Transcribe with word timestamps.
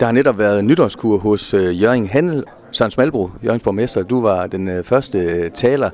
Der 0.00 0.06
har 0.06 0.12
netop 0.12 0.38
været 0.38 0.64
nytårskur 0.64 1.18
hos 1.18 1.54
øh, 1.54 1.82
Jørgen 1.82 2.06
Handel, 2.06 2.44
Søren 2.70 2.90
Smalbro, 2.90 3.30
Jørgens 3.44 3.62
borgmester, 3.62 4.02
du 4.02 4.20
var 4.20 4.46
den 4.46 4.68
øh, 4.68 4.84
første 4.84 5.18
øh, 5.18 5.50
taler. 5.50 5.90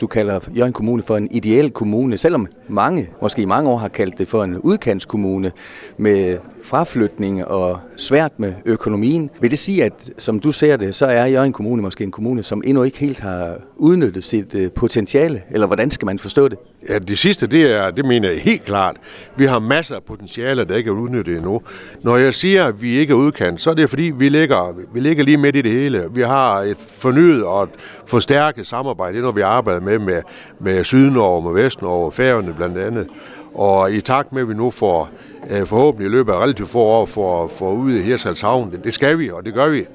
Du 0.00 0.06
kalder 0.06 0.40
Jørgen 0.56 0.72
Kommune 0.72 1.02
for 1.02 1.16
en 1.16 1.28
ideel 1.30 1.70
kommune, 1.70 2.18
selvom 2.18 2.46
mange, 2.68 3.08
måske 3.22 3.42
i 3.42 3.44
mange 3.44 3.70
år, 3.70 3.76
har 3.76 3.88
kaldt 3.88 4.18
det 4.18 4.28
for 4.28 4.44
en 4.44 4.58
udkantskommune 4.58 5.52
med 5.96 6.38
fraflytning 6.62 7.44
og 7.44 7.80
svært 7.96 8.32
med 8.36 8.54
økonomien. 8.64 9.30
Vil 9.40 9.50
det 9.50 9.58
sige, 9.58 9.84
at 9.84 10.10
som 10.18 10.40
du 10.40 10.52
ser 10.52 10.76
det, 10.76 10.94
så 10.94 11.06
er 11.06 11.26
Jørgen 11.26 11.52
Kommune 11.52 11.82
måske 11.82 12.04
en 12.04 12.10
kommune, 12.10 12.42
som 12.42 12.62
endnu 12.66 12.82
ikke 12.82 12.98
helt 12.98 13.20
har 13.20 13.56
udnyttet 13.76 14.24
sit 14.24 14.54
øh, 14.54 14.70
potentiale? 14.70 15.42
Eller 15.50 15.66
hvordan 15.66 15.90
skal 15.90 16.06
man 16.06 16.18
forstå 16.18 16.48
det? 16.48 16.58
Ja, 16.88 16.98
det 16.98 17.18
sidste, 17.18 17.46
det, 17.46 17.62
er, 17.62 17.90
det 17.90 18.04
mener 18.04 18.30
jeg 18.30 18.40
helt 18.40 18.64
klart. 18.64 18.96
Vi 19.36 19.46
har 19.46 19.58
masser 19.58 19.94
af 19.94 20.02
potentiale, 20.02 20.64
der 20.64 20.76
ikke 20.76 20.88
er 20.88 20.94
udnyttet 20.94 21.36
endnu. 21.36 21.62
Når 22.02 22.16
jeg 22.16 22.34
siger, 22.34 22.64
at 22.64 22.82
vi 22.82 22.98
ikke 22.98 23.10
er 23.10 23.16
udkant, 23.16 23.60
så 23.60 23.70
er 23.70 23.74
det 23.74 23.88
fordi, 23.88 24.02
vi 24.02 24.28
ligger, 24.28 24.74
vi 24.94 25.00
ligger 25.00 25.24
lige 25.24 25.36
midt 25.36 25.56
i 25.56 25.62
det 25.62 25.72
hele. 25.72 26.04
Vi 26.14 26.22
har 26.22 26.60
et 26.60 26.76
fornyet 26.88 27.44
og 27.44 27.62
et 27.62 27.70
forstærket 28.06 28.66
samarbejde. 28.66 29.12
Det 29.12 29.18
er 29.18 29.22
noget, 29.22 29.36
vi 29.36 29.40
arbejder 29.40 29.80
med 29.80 29.98
med, 29.98 30.22
med 30.60 30.84
Sydnorge, 30.84 31.42
med 31.42 31.62
Vestnorge, 31.62 32.12
Færøerne 32.12 32.54
blandt 32.54 32.78
andet. 32.78 33.06
Og 33.54 33.92
i 33.92 34.00
takt 34.00 34.32
med, 34.32 34.42
at 34.42 34.48
vi 34.48 34.54
nu 34.54 34.70
får 34.70 35.10
øh, 35.50 35.66
forhåbentlig 35.66 36.06
i 36.06 36.10
løbet 36.10 36.32
af 36.32 36.36
relativt 36.36 36.68
få 36.68 36.78
år 36.78 37.06
for, 37.06 37.46
for 37.46 37.72
ud 37.72 37.92
i 37.92 38.02
Hirshalshavn, 38.02 38.72
det, 38.72 38.84
det 38.84 38.94
skal 38.94 39.18
vi, 39.18 39.30
og 39.30 39.44
det 39.44 39.54
gør 39.54 39.68
vi, 39.68 39.86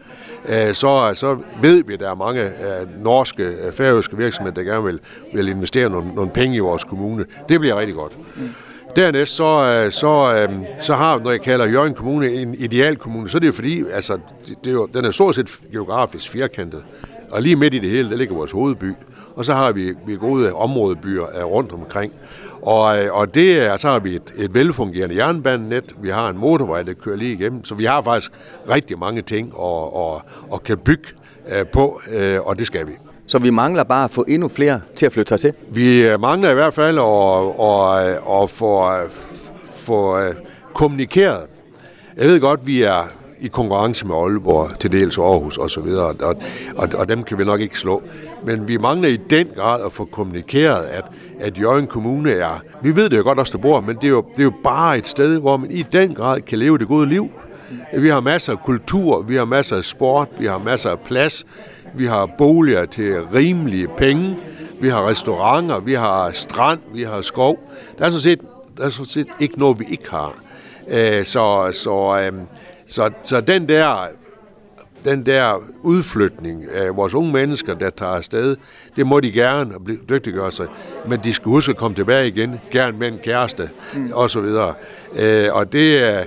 øh, 0.47 0.73
så, 0.73 1.11
så 1.13 1.37
ved 1.61 1.83
vi, 1.83 1.93
at 1.93 1.99
der 1.99 2.09
er 2.09 2.15
mange 2.15 2.41
øh, 2.41 3.03
norske, 3.03 3.43
øh, 3.43 3.71
færøske 3.71 4.17
virksomheder, 4.17 4.55
der 4.55 4.63
gerne 4.63 4.83
vil, 4.83 4.99
vil 5.33 5.47
investere 5.47 5.89
nogle, 5.89 6.07
nogle 6.15 6.31
penge 6.31 6.55
i 6.55 6.59
vores 6.59 6.83
kommune. 6.83 7.25
Det 7.49 7.59
bliver 7.59 7.79
rigtig 7.79 7.95
godt. 7.95 8.17
Mm. 8.35 8.49
Dernæst 8.95 9.35
så, 9.35 9.83
øh, 9.85 9.91
så, 9.91 10.33
øh, 10.35 10.49
så 10.81 10.95
har, 10.95 11.19
når 11.19 11.31
jeg 11.31 11.41
kalder 11.41 11.65
Jørgen 11.65 11.93
Kommune 11.93 12.31
en 12.31 12.55
ideal 12.59 12.95
kommune, 12.95 13.29
så 13.29 13.37
er 13.37 13.39
det 13.39 13.47
jo 13.47 13.51
fordi, 13.51 13.83
altså, 13.93 14.17
det, 14.47 14.55
det 14.63 14.69
er 14.69 14.73
jo, 14.73 14.87
den 14.93 15.05
er 15.05 15.11
stort 15.11 15.35
set 15.35 15.59
geografisk 15.71 16.31
firkantet. 16.31 16.83
Og 17.31 17.41
lige 17.41 17.55
midt 17.55 17.73
i 17.73 17.79
det 17.79 17.89
hele, 17.89 18.09
der 18.09 18.17
ligger 18.17 18.35
vores 18.35 18.51
hovedby. 18.51 18.93
Og 19.37 19.45
så 19.45 19.53
har 19.53 19.71
vi, 19.71 19.93
vi 20.05 20.15
gode 20.15 20.53
områdebyer 20.53 21.43
rundt 21.43 21.71
omkring. 21.71 22.13
Og, 22.61 23.03
øh, 23.03 23.13
og 23.13 23.35
det 23.35 23.59
er, 23.59 23.77
så 23.77 23.87
har 23.87 23.99
vi 23.99 24.15
et, 24.15 24.33
et 24.35 24.53
velfungerende 24.53 25.15
jernbanenet, 25.15 25.95
vi 26.01 26.09
har 26.09 26.29
en 26.29 26.37
motorvej, 26.37 26.83
der 26.83 26.93
kører 26.93 27.15
lige 27.15 27.33
igennem, 27.33 27.65
så 27.65 27.75
vi 27.75 27.85
har 27.85 28.01
faktisk 28.01 28.31
rigtig 28.69 28.99
mange 28.99 29.21
ting 29.21 29.53
at, 29.59 29.87
at, 29.95 30.21
at 30.53 30.63
kan 30.63 30.77
bygge 30.77 31.07
øh, 31.49 31.65
på, 31.67 32.01
øh, 32.11 32.41
og 32.41 32.59
det 32.59 32.67
skal 32.67 32.87
vi. 32.87 32.91
Så 33.27 33.39
vi 33.39 33.49
mangler 33.49 33.83
bare 33.83 34.03
at 34.03 34.11
få 34.11 34.25
endnu 34.27 34.47
flere 34.47 34.81
til 34.95 35.05
at 35.05 35.11
flytte 35.11 35.37
til? 35.37 35.53
Vi 35.69 36.07
mangler 36.19 36.51
i 36.51 36.53
hvert 36.53 36.73
fald 36.73 36.99
at, 36.99 37.65
at, 37.65 38.43
at 38.43 38.49
få, 38.49 38.91
få 39.65 40.19
kommunikeret. 40.73 41.41
Jeg 42.17 42.25
ved 42.27 42.39
godt, 42.39 42.67
vi 42.67 42.81
er 42.81 43.07
i 43.39 43.47
konkurrence 43.47 44.05
med 44.07 44.15
Aalborg, 44.15 44.79
til 44.79 44.91
dels 44.91 45.17
Aarhus 45.17 45.57
osv., 45.57 45.79
og, 45.79 46.15
og, 46.21 46.35
og, 46.75 46.89
og 46.93 47.09
dem 47.09 47.23
kan 47.23 47.37
vi 47.37 47.43
nok 47.43 47.61
ikke 47.61 47.79
slå. 47.79 48.03
Men 48.45 48.67
vi 48.67 48.77
mangler 48.77 49.09
i 49.09 49.17
den 49.17 49.47
grad 49.55 49.85
at 49.85 49.91
få 49.91 50.05
kommunikeret, 50.05 50.85
at, 50.85 51.05
at 51.39 51.57
Jørgen 51.57 51.87
Kommune 51.87 52.31
er, 52.31 52.61
vi 52.81 52.95
ved 52.95 53.09
det 53.09 53.17
jo 53.17 53.23
godt 53.23 53.39
også, 53.39 53.57
der 53.57 53.61
bor, 53.61 53.81
men 53.81 53.95
det 53.95 54.03
er, 54.03 54.07
jo, 54.07 54.25
det 54.31 54.39
er 54.39 54.43
jo 54.43 54.53
bare 54.63 54.97
et 54.97 55.07
sted, 55.07 55.39
hvor 55.39 55.57
man 55.57 55.71
i 55.71 55.81
den 55.81 56.13
grad 56.13 56.41
kan 56.41 56.59
leve 56.59 56.77
det 56.77 56.87
gode 56.87 57.09
liv. 57.09 57.31
Vi 57.97 58.09
har 58.09 58.19
masser 58.19 58.51
af 58.51 58.59
kultur, 58.59 59.21
vi 59.21 59.35
har 59.35 59.45
masser 59.45 59.77
af 59.77 59.85
sport, 59.85 60.27
vi 60.39 60.45
har 60.45 60.57
masser 60.57 60.89
af 60.89 60.99
plads, 60.99 61.45
vi 61.93 62.05
har 62.05 62.25
boliger 62.37 62.85
til 62.85 63.21
rimelige 63.33 63.87
penge, 63.87 64.37
vi 64.81 64.89
har 64.89 65.07
restauranter, 65.07 65.79
vi 65.79 65.93
har 65.93 66.31
strand, 66.31 66.79
vi 66.93 67.03
har 67.03 67.21
skov. 67.21 67.59
Der 67.99 68.05
er 68.05 68.09
sådan 68.09 68.21
set, 68.21 68.39
der 68.77 68.85
er 68.85 68.89
sådan 68.89 69.05
set 69.05 69.27
ikke 69.39 69.59
noget, 69.59 69.79
vi 69.79 69.85
ikke 69.91 70.09
har. 70.11 70.33
Så, 71.23 71.69
så 71.71 72.19
øhm, 72.21 72.41
så, 72.87 73.11
så 73.23 73.41
den 73.41 73.69
der 73.69 74.07
den 75.03 75.25
der 75.25 75.61
udflytning 75.81 76.71
af 76.71 76.95
vores 76.95 77.13
unge 77.13 77.33
mennesker, 77.33 77.73
der 77.73 77.89
tager 77.89 78.11
afsted, 78.11 78.55
det 78.95 79.07
må 79.07 79.19
de 79.19 79.31
gerne 79.31 79.73
dygtiggøre 80.09 80.51
sig. 80.51 80.67
Men 81.07 81.19
de 81.23 81.33
skal 81.33 81.49
huske 81.49 81.69
at 81.69 81.77
komme 81.77 81.95
tilbage 81.95 82.27
igen, 82.27 82.59
gerne 82.71 82.97
med 82.97 83.07
en 83.07 83.17
kæreste, 83.23 83.69
mm. 83.93 84.11
og 84.13 84.29
så 84.29 84.41
videre. 84.41 84.73
Øh, 85.15 85.53
og 85.53 85.73
det, 85.73 86.17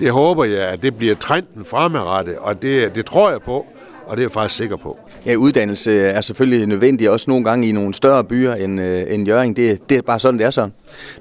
det 0.00 0.10
håber 0.10 0.44
jeg, 0.44 0.68
at 0.68 0.82
det 0.82 0.98
bliver 0.98 1.14
trenden 1.14 1.64
fremadrettet, 1.64 2.38
og 2.38 2.62
det, 2.62 2.94
det 2.94 3.06
tror 3.06 3.30
jeg 3.30 3.42
på 3.42 3.66
og 4.06 4.16
det 4.16 4.22
er 4.22 4.24
jeg 4.24 4.30
faktisk 4.30 4.56
sikker 4.56 4.76
på. 4.76 4.98
Ja, 5.26 5.34
uddannelse 5.34 6.00
er 6.00 6.20
selvfølgelig 6.20 6.66
nødvendig, 6.66 7.10
også 7.10 7.30
nogle 7.30 7.44
gange 7.44 7.68
i 7.68 7.72
nogle 7.72 7.94
større 7.94 8.24
byer 8.24 8.54
end, 8.54 8.80
øh, 8.80 9.14
end 9.14 9.26
Jørgen. 9.26 9.56
Det, 9.56 9.90
det 9.90 9.98
er 9.98 10.02
bare 10.02 10.18
sådan, 10.18 10.38
det 10.38 10.46
er 10.46 10.50
så. 10.50 10.68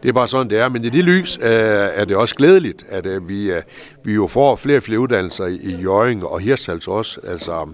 Det 0.03 0.09
er 0.09 0.13
bare 0.13 0.27
sådan, 0.27 0.49
det 0.49 0.59
er. 0.59 0.69
Men 0.69 0.85
i 0.85 0.89
det 0.89 1.03
lys 1.03 1.37
øh, 1.41 1.49
er 1.95 2.05
det 2.05 2.17
også 2.17 2.35
glædeligt, 2.35 2.85
at 2.89 3.05
øh, 3.05 3.29
vi, 3.29 3.51
øh, 3.51 3.61
vi 4.03 4.13
jo 4.13 4.27
får 4.27 4.55
flere 4.55 4.77
og 4.77 4.83
flere 4.83 4.99
uddannelser 4.99 5.45
i, 5.45 5.55
i 5.55 5.75
Jørgen 5.81 6.23
og 6.23 6.39
Hirtshals 6.39 6.87
også. 6.87 7.19
Altså, 7.27 7.67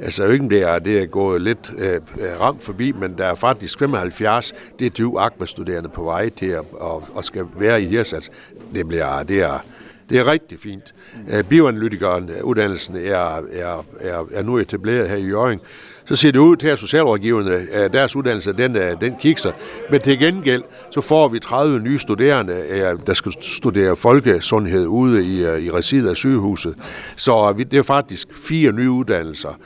Altså 0.00 0.26
ikke 0.26 0.48
det 0.48 0.62
er, 0.62 0.78
det 0.78 0.98
er 0.98 1.06
gået 1.06 1.42
lidt 1.42 1.72
øh, 1.78 2.00
ramt 2.40 2.62
forbi, 2.62 2.92
men 2.92 3.18
der 3.18 3.26
er 3.26 3.34
faktisk 3.34 3.78
75 3.78 4.52
det 4.80 4.94
20 4.94 5.20
akvastuderende 5.20 5.88
på 5.88 6.02
vej 6.02 6.28
til 6.28 6.46
at, 6.46 6.64
at, 6.82 7.18
at 7.18 7.24
skal 7.24 7.44
være 7.56 7.82
i 7.82 7.86
Hirsals. 7.86 8.30
Det, 8.74 8.88
bliver, 8.88 9.22
det, 9.22 9.40
er, 9.40 9.64
det 10.08 10.18
er 10.18 10.26
rigtig 10.26 10.58
fint. 10.58 10.94
Mm. 11.14 11.44
Bioanalytikeren, 11.48 12.30
øh, 12.30 12.44
uddannelsen 12.44 12.96
er, 12.96 13.42
er, 13.52 13.84
er, 14.00 14.28
er 14.32 14.42
nu 14.42 14.58
etableret 14.58 15.08
her 15.08 15.16
i 15.16 15.26
Jørgen. 15.26 15.60
Så 16.06 16.16
ser 16.16 16.30
det 16.30 16.38
ud 16.38 16.56
til, 16.56 16.68
at 16.68 16.78
socialrådgiverne, 16.78 17.88
deres 17.88 18.16
uddannelse, 18.16 18.52
den, 18.52 18.76
øh, 18.76 19.00
den 19.00 19.14
kikser. 19.20 19.52
Men 19.90 20.00
til 20.00 20.18
gengæld, 20.18 20.62
så 20.90 21.00
får 21.00 21.28
vi 21.28 21.38
30 21.38 21.80
nye 21.80 21.98
studerende, 21.98 22.54
øh, 22.68 22.98
der 23.06 23.14
skal 23.14 23.32
studere 23.40 23.96
folkesundhed 23.96 24.86
ude 24.86 25.24
i, 25.24 25.44
øh, 25.44 25.62
i 25.62 25.70
residet 25.70 26.10
af 26.10 26.16
sygehuset. 26.16 26.74
Så 27.16 27.52
vi, 27.52 27.62
det 27.62 27.78
er 27.78 27.82
faktisk 27.82 28.28
fire 28.36 28.72
nye 28.72 28.90
uddannelser 28.90 29.58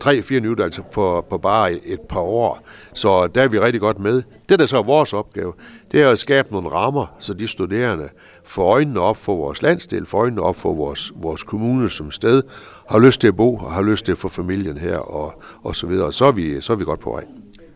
tre-fire 0.00 0.40
nye 0.40 0.50
uddannelser 0.50 0.82
på, 0.82 1.26
på 1.30 1.38
bare 1.38 1.72
et 1.72 2.00
par 2.00 2.20
år. 2.20 2.62
Så 2.94 3.26
der 3.26 3.42
er 3.42 3.48
vi 3.48 3.58
rigtig 3.58 3.80
godt 3.80 3.98
med. 3.98 4.22
Det, 4.48 4.58
der 4.58 4.66
så 4.66 4.78
er 4.78 4.82
vores 4.82 5.12
opgave, 5.12 5.52
det 5.92 6.02
er 6.02 6.10
at 6.10 6.18
skabe 6.18 6.48
nogle 6.52 6.68
rammer, 6.68 7.06
så 7.18 7.34
de 7.34 7.48
studerende 7.48 8.08
får 8.44 8.72
øjnene 8.72 9.00
op 9.00 9.16
for 9.16 9.36
vores 9.36 9.62
landsdel, 9.62 10.06
får 10.06 10.18
øjnene 10.18 10.42
op 10.42 10.56
for 10.56 10.74
vores, 10.74 11.12
vores 11.16 11.42
kommune 11.42 11.90
som 11.90 12.10
sted, 12.10 12.42
har 12.88 12.98
lyst 12.98 13.20
til 13.20 13.28
at 13.28 13.36
bo 13.36 13.56
og 13.56 13.72
har 13.72 13.82
lyst 13.82 14.04
til 14.04 14.12
at 14.12 14.18
få 14.18 14.28
familien 14.28 14.78
her 14.78 14.96
og, 14.96 15.42
og 15.62 15.76
så 15.76 15.86
videre. 15.86 16.12
Så 16.12 16.24
er, 16.24 16.32
vi, 16.32 16.60
så 16.60 16.72
er 16.72 16.76
vi 16.76 16.84
godt 16.84 17.00
på 17.00 17.10
vej. 17.10 17.24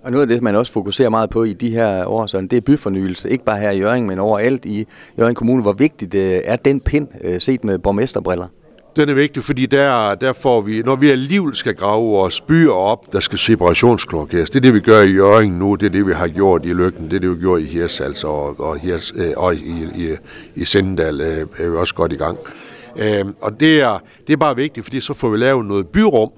Og 0.04 0.10
noget 0.10 0.22
af 0.22 0.28
det, 0.28 0.42
man 0.42 0.56
også 0.56 0.72
fokuserer 0.72 1.08
meget 1.08 1.30
på 1.30 1.44
i 1.44 1.52
de 1.52 1.70
her 1.70 2.06
år, 2.06 2.26
sådan, 2.26 2.48
det 2.48 2.56
er 2.56 2.60
byfornyelse. 2.60 3.30
Ikke 3.30 3.44
bare 3.44 3.58
her 3.58 3.70
i 3.70 3.78
Jørgen, 3.78 4.06
men 4.06 4.18
overalt 4.18 4.64
i 4.64 4.86
Jørgen 5.18 5.34
Kommune. 5.34 5.62
Hvor 5.62 5.72
vigtigt 5.72 6.14
øh, 6.14 6.40
er 6.44 6.56
den 6.56 6.80
pind 6.80 7.08
øh, 7.24 7.40
set 7.40 7.64
med 7.64 7.78
borgmesterbriller? 7.78 8.46
Den 8.96 9.08
er 9.08 9.14
vigtig, 9.14 9.42
fordi 9.42 9.66
der, 9.66 10.14
der 10.14 10.32
får 10.32 10.60
vi, 10.60 10.82
når 10.82 10.96
vi 10.96 11.10
alligevel 11.10 11.54
skal 11.54 11.74
grave 11.74 12.04
vores 12.04 12.40
byer 12.40 12.72
op, 12.72 13.12
der 13.12 13.20
skal 13.20 13.38
separationsklokeres. 13.38 14.50
Det 14.50 14.56
er 14.56 14.60
det, 14.60 14.74
vi 14.74 14.80
gør 14.80 15.00
i 15.00 15.10
Jørgen 15.10 15.50
nu, 15.50 15.74
det 15.74 15.86
er 15.86 15.90
det, 15.90 16.06
vi 16.06 16.12
har 16.12 16.28
gjort 16.28 16.64
i 16.64 16.72
Lykken, 16.72 17.04
det 17.04 17.16
er 17.16 17.20
det, 17.20 17.30
vi 17.30 17.36
gjort 17.36 17.60
i 17.60 17.64
Hirsals 17.64 18.24
og, 18.24 18.60
og, 18.60 18.78
Hirs, 18.78 19.12
øh, 19.16 19.32
og 19.36 19.54
i, 19.54 19.86
i, 19.94 20.16
i 20.54 20.64
Sendal 20.64 21.20
er 21.20 21.70
vi 21.70 21.76
også 21.76 21.94
godt 21.94 22.12
i 22.12 22.16
gang. 22.16 22.38
Øh, 22.96 23.26
og 23.40 23.60
det 23.60 23.80
er, 23.80 23.98
det 24.26 24.32
er 24.32 24.36
bare 24.36 24.56
vigtigt, 24.56 24.84
fordi 24.86 25.00
så 25.00 25.14
får 25.14 25.28
vi 25.28 25.36
lavet 25.36 25.64
noget 25.64 25.88
byrum, 25.88 26.30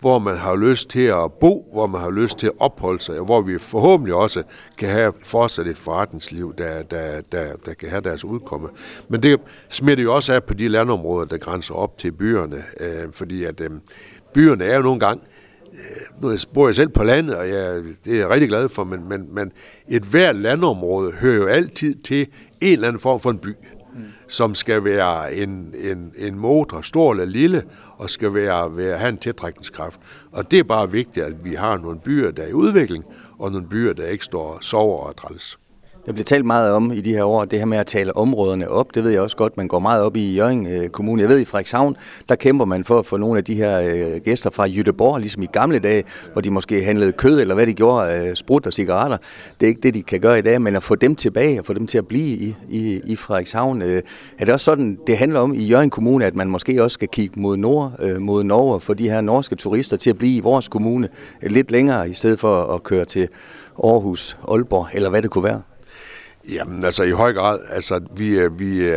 hvor 0.00 0.18
man 0.18 0.36
har 0.36 0.56
lyst 0.56 0.90
til 0.90 1.00
at 1.00 1.32
bo, 1.32 1.68
hvor 1.72 1.86
man 1.86 2.00
har 2.00 2.10
lyst 2.10 2.38
til 2.38 2.46
at 2.46 2.52
opholde 2.58 3.00
sig, 3.00 3.18
og 3.18 3.24
hvor 3.24 3.40
vi 3.40 3.58
forhåbentlig 3.58 4.14
også 4.14 4.42
kan 4.78 4.88
have 4.88 5.12
fortsat 5.22 5.66
et 5.66 5.78
forretningsliv, 5.78 6.54
der, 6.58 6.82
der, 6.82 7.20
der, 7.32 7.56
der 7.66 7.74
kan 7.74 7.88
have 7.90 8.00
deres 8.00 8.24
udkomme. 8.24 8.68
Men 9.08 9.22
det 9.22 9.40
smitter 9.68 10.04
jo 10.04 10.14
også 10.14 10.32
af 10.32 10.44
på 10.44 10.54
de 10.54 10.68
landområder, 10.68 11.26
der 11.26 11.38
grænser 11.38 11.74
op 11.74 11.98
til 11.98 12.12
byerne, 12.12 12.64
øh, 12.80 13.12
fordi 13.12 13.44
at 13.44 13.60
øh, 13.60 13.70
byerne 14.34 14.64
er 14.64 14.76
jo 14.76 14.82
nogle 14.82 15.00
gange 15.00 15.22
øh, 15.72 16.22
nu 16.22 16.36
bor 16.54 16.68
jeg 16.68 16.76
selv 16.76 16.88
på 16.88 17.04
landet, 17.04 17.36
og 17.36 17.48
jeg, 17.48 17.82
det 18.04 18.14
er 18.14 18.18
jeg 18.18 18.30
rigtig 18.30 18.48
glad 18.48 18.68
for, 18.68 18.84
men, 18.84 19.08
men, 19.08 19.34
men 19.34 19.52
et 19.88 20.02
hvert 20.02 20.36
landområde 20.36 21.12
hører 21.12 21.36
jo 21.36 21.46
altid 21.46 21.94
til 21.94 22.26
en 22.60 22.72
eller 22.72 22.88
anden 22.88 23.00
form 23.00 23.20
for 23.20 23.30
en 23.30 23.38
by, 23.38 23.54
mm. 23.94 24.04
som 24.28 24.54
skal 24.54 24.84
være 24.84 25.34
en, 25.34 25.74
en, 25.78 26.12
en 26.16 26.38
motor, 26.38 26.80
stor 26.80 27.12
eller 27.12 27.24
lille, 27.24 27.62
og 27.96 28.10
skal 28.10 28.34
være, 28.34 28.76
være, 28.76 28.98
have 28.98 29.08
en 29.08 29.18
tiltrækningskraft. 29.18 30.00
Og 30.32 30.50
det 30.50 30.58
er 30.58 30.64
bare 30.64 30.90
vigtigt, 30.90 31.26
at 31.26 31.44
vi 31.44 31.54
har 31.54 31.78
nogle 31.78 32.00
byer, 32.00 32.30
der 32.30 32.42
er 32.42 32.48
i 32.48 32.52
udvikling, 32.52 33.04
og 33.38 33.52
nogle 33.52 33.68
byer, 33.68 33.92
der 33.92 34.06
ikke 34.06 34.24
står 34.24 34.58
sover 34.60 35.06
og 35.06 35.16
træls. 35.16 35.58
Der 36.06 36.12
bliver 36.12 36.24
talt 36.24 36.44
meget 36.44 36.72
om 36.72 36.92
i 36.92 37.00
de 37.00 37.12
her 37.12 37.24
år, 37.24 37.44
det 37.44 37.58
her 37.58 37.66
med 37.66 37.78
at 37.78 37.86
tale 37.86 38.16
områderne 38.16 38.70
op. 38.70 38.94
Det 38.94 39.04
ved 39.04 39.10
jeg 39.10 39.20
også 39.20 39.36
godt, 39.36 39.56
man 39.56 39.68
går 39.68 39.78
meget 39.78 40.02
op 40.02 40.16
i 40.16 40.34
Jørgen 40.34 40.66
øh, 40.66 40.88
Kommune. 40.88 41.22
Jeg 41.22 41.28
ved, 41.28 41.38
i 41.38 41.44
Frederikshavn, 41.44 41.96
der 42.28 42.34
kæmper 42.34 42.64
man 42.64 42.84
for 42.84 42.98
at 42.98 43.06
få 43.06 43.16
nogle 43.16 43.38
af 43.38 43.44
de 43.44 43.54
her 43.54 43.80
øh, 43.80 44.20
gæster 44.24 44.50
fra 44.50 44.66
Jødeborg, 44.66 45.20
ligesom 45.20 45.42
i 45.42 45.46
gamle 45.52 45.78
dage, 45.78 46.04
hvor 46.32 46.42
de 46.42 46.50
måske 46.50 46.84
handlede 46.84 47.12
kød, 47.12 47.40
eller 47.40 47.54
hvad 47.54 47.66
de 47.66 47.74
gjorde, 47.74 48.28
øh, 48.28 48.36
sprut 48.36 48.66
og 48.66 48.72
cigaretter. 48.72 49.16
Det 49.60 49.66
er 49.66 49.68
ikke 49.68 49.80
det, 49.80 49.94
de 49.94 50.02
kan 50.02 50.20
gøre 50.20 50.38
i 50.38 50.42
dag, 50.42 50.62
men 50.62 50.76
at 50.76 50.82
få 50.82 50.94
dem 50.94 51.14
tilbage, 51.14 51.58
og 51.58 51.64
få 51.64 51.72
dem 51.72 51.86
til 51.86 51.98
at 51.98 52.08
blive 52.08 52.36
i, 52.36 52.56
i, 52.68 53.00
i 53.04 53.16
Frederikshavn. 53.16 53.82
Øh, 53.82 54.02
er 54.38 54.44
det 54.44 54.54
også 54.54 54.64
sådan, 54.64 54.98
det 55.06 55.16
handler 55.16 55.40
om 55.40 55.54
i 55.54 55.64
Jørgen 55.64 55.90
Kommune, 55.90 56.24
at 56.24 56.34
man 56.34 56.48
måske 56.48 56.82
også 56.82 56.94
skal 56.94 57.08
kigge 57.08 57.40
mod 57.40 57.56
nord, 57.56 57.92
øh, 57.98 58.20
mod 58.20 58.44
Norge, 58.44 58.80
for 58.80 58.94
de 58.94 59.10
her 59.10 59.20
norske 59.20 59.56
turister 59.56 59.96
til 59.96 60.10
at 60.10 60.18
blive 60.18 60.36
i 60.36 60.40
vores 60.40 60.68
kommune 60.68 61.08
lidt 61.42 61.70
længere, 61.70 62.10
i 62.10 62.14
stedet 62.14 62.40
for 62.40 62.74
at 62.74 62.82
køre 62.82 63.04
til 63.04 63.28
Aarhus, 63.84 64.36
Aalborg, 64.48 64.88
eller 64.92 65.10
hvad 65.10 65.22
det 65.22 65.30
kunne 65.30 65.44
være? 65.44 65.62
Jamen, 66.48 66.84
altså 66.84 67.02
i 67.02 67.10
høj 67.10 67.32
grad. 67.32 67.58
Altså, 67.70 68.00
vi, 68.16 68.48
vi, 68.48 68.90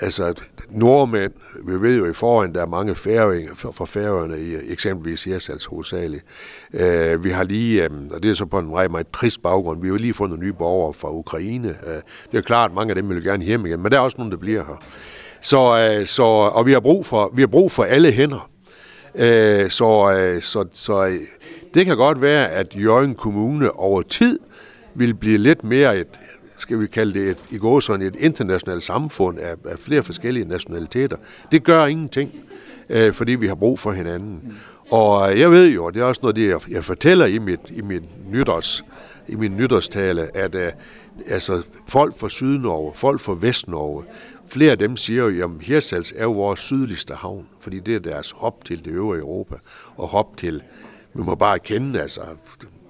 altså, 0.00 0.34
nordmænd. 0.70 1.32
Vi 1.64 1.80
ved 1.80 1.96
jo 1.96 2.06
i 2.06 2.12
forhånd, 2.12 2.54
der 2.54 2.62
er 2.62 2.66
mange 2.66 2.94
færinger 2.94 3.54
fra 3.54 3.84
færøerne 3.84 4.40
i 4.40 4.72
eksempelvis 4.72 5.24
Hirsals 5.24 5.64
hovedsageligt. 5.64 6.24
Øh, 6.72 7.24
vi 7.24 7.30
har 7.30 7.44
lige, 7.44 7.84
øh, 7.84 7.90
og 8.14 8.22
det 8.22 8.30
er 8.30 8.34
så 8.34 8.46
på 8.46 8.58
en 8.58 8.70
meget, 8.70 8.90
meget 8.90 9.06
trist 9.12 9.42
baggrund, 9.42 9.80
vi 9.80 9.88
har 9.88 9.92
jo 9.92 9.98
lige 9.98 10.14
fundet 10.14 10.38
nye 10.38 10.52
borgere 10.52 10.94
fra 10.94 11.12
Ukraine. 11.12 11.68
Øh, 11.68 12.00
det 12.32 12.38
er 12.38 12.42
klart, 12.42 12.70
at 12.70 12.74
mange 12.74 12.90
af 12.90 12.94
dem 12.94 13.08
vil 13.08 13.24
gerne 13.24 13.44
hjem 13.44 13.66
igen, 13.66 13.82
men 13.82 13.92
der 13.92 13.98
er 13.98 14.02
også 14.02 14.18
nogle, 14.18 14.30
der 14.30 14.38
bliver 14.38 14.64
her. 14.64 14.84
Så, 15.40 15.78
øh, 15.78 16.06
så, 16.06 16.22
og 16.22 16.66
vi 16.66 16.72
har, 16.72 16.80
brug 16.80 17.06
for, 17.06 17.32
vi 17.34 17.42
har 17.42 17.46
brug 17.46 17.72
for 17.72 17.84
alle 17.84 18.12
hænder. 18.12 18.50
Øh, 19.14 19.70
så, 19.70 20.12
øh, 20.12 20.42
så, 20.42 20.64
så 20.72 21.04
øh, 21.06 21.20
det 21.74 21.86
kan 21.86 21.96
godt 21.96 22.20
være, 22.20 22.50
at 22.50 22.76
Jørgen 22.76 23.14
Kommune 23.14 23.72
over 23.72 24.02
tid 24.02 24.38
vil 24.94 25.14
blive 25.14 25.38
lidt 25.38 25.64
mere 25.64 25.98
et, 25.98 26.20
skal 26.56 26.80
vi 26.80 26.86
kalde 26.86 27.14
det 27.14 27.30
et, 27.30 27.38
i 27.50 27.58
går 27.58 27.80
sådan 27.80 28.06
et 28.06 28.16
internationalt 28.18 28.82
samfund 28.82 29.38
af, 29.38 29.54
af 29.64 29.78
flere 29.78 30.02
forskellige 30.02 30.48
nationaliteter. 30.48 31.16
Det 31.52 31.64
gør 31.64 31.86
ingenting, 31.86 32.30
øh, 32.88 33.12
fordi 33.12 33.32
vi 33.32 33.46
har 33.46 33.54
brug 33.54 33.78
for 33.78 33.92
hinanden. 33.92 34.58
Og 34.90 35.38
jeg 35.38 35.50
ved 35.50 35.68
jo, 35.68 35.90
det 35.90 36.00
er 36.00 36.04
også 36.04 36.20
noget, 36.22 36.36
det 36.36 36.48
jeg, 36.48 36.60
jeg 36.70 36.84
fortæller 36.84 37.26
i 37.26 37.38
mit, 37.38 37.60
i 37.70 37.80
mit 37.80 38.02
nytårs, 38.30 38.84
i 39.28 39.34
min 39.34 39.56
nytårstale, 39.56 40.36
at 40.36 40.54
uh, 40.54 40.60
altså, 41.28 41.66
folk 41.88 42.18
fra 42.18 42.28
Sydnorge, 42.28 42.92
folk 42.94 43.20
fra 43.20 43.36
Vestnorge, 43.40 44.04
flere 44.48 44.70
af 44.70 44.78
dem 44.78 44.96
siger 44.96 45.28
jo, 45.28 45.44
at 45.44 45.50
Hirsals 45.60 46.12
er 46.16 46.22
jo 46.22 46.32
vores 46.32 46.60
sydligste 46.60 47.14
havn, 47.14 47.46
fordi 47.60 47.78
det 47.78 47.94
er 47.94 47.98
deres 47.98 48.30
hop 48.30 48.64
til 48.64 48.84
det 48.84 48.90
øvrige 48.90 49.20
Europa, 49.20 49.54
og 49.96 50.08
hop 50.08 50.36
til, 50.36 50.62
vi 51.14 51.22
må 51.22 51.34
bare 51.34 51.58
kende, 51.58 52.00
altså, 52.00 52.20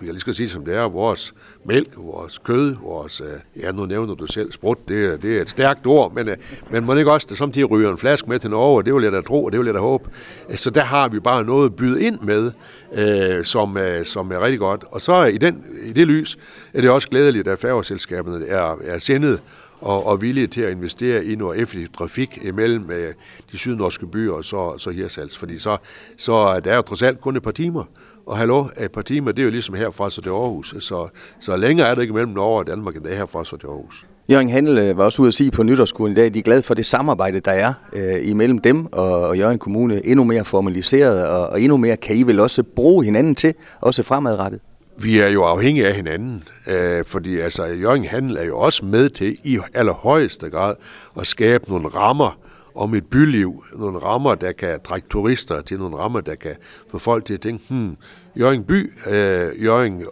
vi 0.01 0.07
kan 0.07 0.15
lige 0.15 0.21
skal 0.21 0.35
sige 0.35 0.49
som 0.49 0.65
det 0.65 0.75
er, 0.75 0.89
vores 0.89 1.35
mælk, 1.65 1.89
vores 1.97 2.39
kød, 2.39 2.77
vores, 2.83 3.21
øh, 3.21 3.63
ja 3.63 3.73
nu 3.73 3.87
nævner 3.87 4.15
du 4.15 4.27
selv 4.27 4.53
sprut, 4.53 4.89
det, 4.89 5.23
det 5.23 5.37
er 5.37 5.41
et 5.41 5.51
stærkt 5.51 5.87
ord, 5.87 6.15
men, 6.15 6.29
øh, 6.29 6.37
men 6.71 6.85
må 6.85 6.95
ikke 6.95 7.13
også, 7.13 7.27
det 7.31 7.39
samtidig 7.39 7.71
ryger 7.71 7.91
en 7.91 7.99
flaske 7.99 8.29
med 8.29 8.39
til 8.39 8.51
Norge, 8.51 8.83
det 8.83 8.95
vil 8.95 9.03
jeg 9.03 9.13
da 9.13 9.21
tro, 9.21 9.45
og 9.45 9.53
det 9.53 9.61
vil 9.61 9.67
jeg 9.67 9.75
da 9.75 9.81
håbe. 9.81 10.11
Øh, 10.51 10.57
så 10.57 10.71
der 10.71 10.85
har 10.85 11.09
vi 11.09 11.21
bare 11.21 11.45
noget 11.45 11.67
at 11.67 11.77
byde 11.77 12.03
ind 12.03 12.21
med, 12.21 12.53
øh, 12.93 13.45
som, 13.45 13.77
øh, 13.77 14.05
som 14.05 14.33
er 14.33 14.41
rigtig 14.41 14.59
godt. 14.59 14.85
Og 14.91 15.01
så 15.01 15.25
i, 15.25 15.39
den, 15.39 15.65
i 15.87 15.93
det 15.93 16.07
lys 16.07 16.39
er 16.75 16.81
det 16.81 16.91
også 16.91 17.09
glædeligt, 17.09 17.49
at 17.49 17.59
færgeselskaberne 17.59 18.47
er, 18.47 18.79
er 18.85 18.99
sendet 18.99 19.41
og, 19.81 20.07
og 20.07 20.23
villige 20.23 20.47
til 20.47 20.61
at 20.61 20.71
investere 20.71 21.25
i 21.25 21.35
noget 21.35 21.61
effektiv 21.61 21.89
trafik 21.99 22.39
imellem 22.43 22.91
øh, 22.91 23.15
de 23.53 23.59
sydnorske 23.59 24.07
byer 24.07 24.33
og 24.33 24.45
så, 24.45 24.79
så 24.79 24.91
Hirsals. 24.91 25.39
Fordi 25.39 25.59
så, 25.59 25.77
så 26.17 26.61
der 26.61 26.73
er 26.73 26.77
jo 26.77 26.83
trods 26.83 27.03
alt 27.03 27.21
kun 27.21 27.37
et 27.37 27.43
par 27.43 27.51
timer. 27.51 27.85
Og 28.26 28.38
hallo, 28.38 28.67
et 28.81 28.93
par 28.93 29.02
timer, 29.02 29.32
det 29.32 29.43
er 29.43 29.44
jo 29.44 29.50
ligesom 29.50 29.75
herfra 29.75 30.11
så 30.11 30.23
til 30.23 30.31
Aarhus. 30.31 30.75
Så, 30.78 31.08
så 31.40 31.56
længere 31.56 31.88
er 31.88 31.94
det 31.94 32.02
ikke 32.02 32.14
mellem 32.14 32.32
Norge 32.32 32.58
og 32.58 32.67
Danmark, 32.67 32.96
end 32.96 33.05
det 33.05 33.12
er 33.12 33.17
herfra 33.17 33.44
så 33.44 33.56
til 33.56 33.67
Aarhus. 33.67 34.06
Jørgen 34.31 34.49
Handel 34.49 34.78
øh, 34.78 34.99
var 34.99 35.05
også 35.05 35.23
ude 35.23 35.28
at 35.28 35.34
sige 35.34 35.50
på 35.50 35.62
nytårsskolen 35.62 36.12
i 36.12 36.14
dag, 36.14 36.26
at 36.26 36.34
de 36.34 36.38
er 36.38 36.43
glade 36.43 36.62
for 36.62 36.75
det 36.75 36.87
samarbejde, 36.87 37.40
der 37.40 37.50
er 37.50 37.73
øh, 37.93 38.28
imellem 38.28 38.58
dem 38.58 38.93
og, 38.93 39.20
og 39.20 39.38
Jørgen 39.38 39.58
Kommune. 39.58 40.06
Endnu 40.06 40.25
mere 40.25 40.44
formaliseret, 40.44 41.26
og, 41.26 41.49
og 41.49 41.61
endnu 41.61 41.76
mere 41.76 41.96
kan 41.96 42.17
I 42.17 42.23
vel 42.23 42.40
også 42.40 42.62
bruge 42.62 43.05
hinanden 43.05 43.34
til, 43.34 43.55
også 43.81 44.02
fremadrettet? 44.02 44.61
Vi 44.99 45.19
er 45.19 45.28
jo 45.28 45.44
afhængige 45.44 45.88
af 45.88 45.94
hinanden, 45.94 46.44
øh, 46.69 47.05
fordi 47.05 47.40
altså, 47.40 47.64
Jørgen 47.64 48.05
Handel 48.05 48.37
er 48.37 48.44
jo 48.44 48.58
også 48.58 48.84
med 48.84 49.11
til 49.11 49.38
i 49.44 49.58
allerhøjeste 49.75 50.50
grad 50.50 50.75
at 51.20 51.26
skabe 51.26 51.64
nogle 51.69 51.88
rammer 51.88 52.38
om 52.76 52.94
et 52.94 53.06
byliv, 53.06 53.64
nogle 53.78 53.99
rammer, 53.99 54.34
der 54.34 54.52
kan 54.52 54.81
trække 54.84 55.08
turister 55.08 55.62
til, 55.62 55.78
nogle 55.78 55.96
rammer, 55.96 56.20
der 56.20 56.34
kan 56.34 56.56
få 56.90 56.99
folk 56.99 57.25
til 57.25 57.34
at 57.34 57.40
tænke, 57.40 57.64
hmm, 57.69 57.96
Jørgen 58.38 58.64
by, 58.64 58.93
øh, 59.06 59.64
Jørgen 59.64 60.06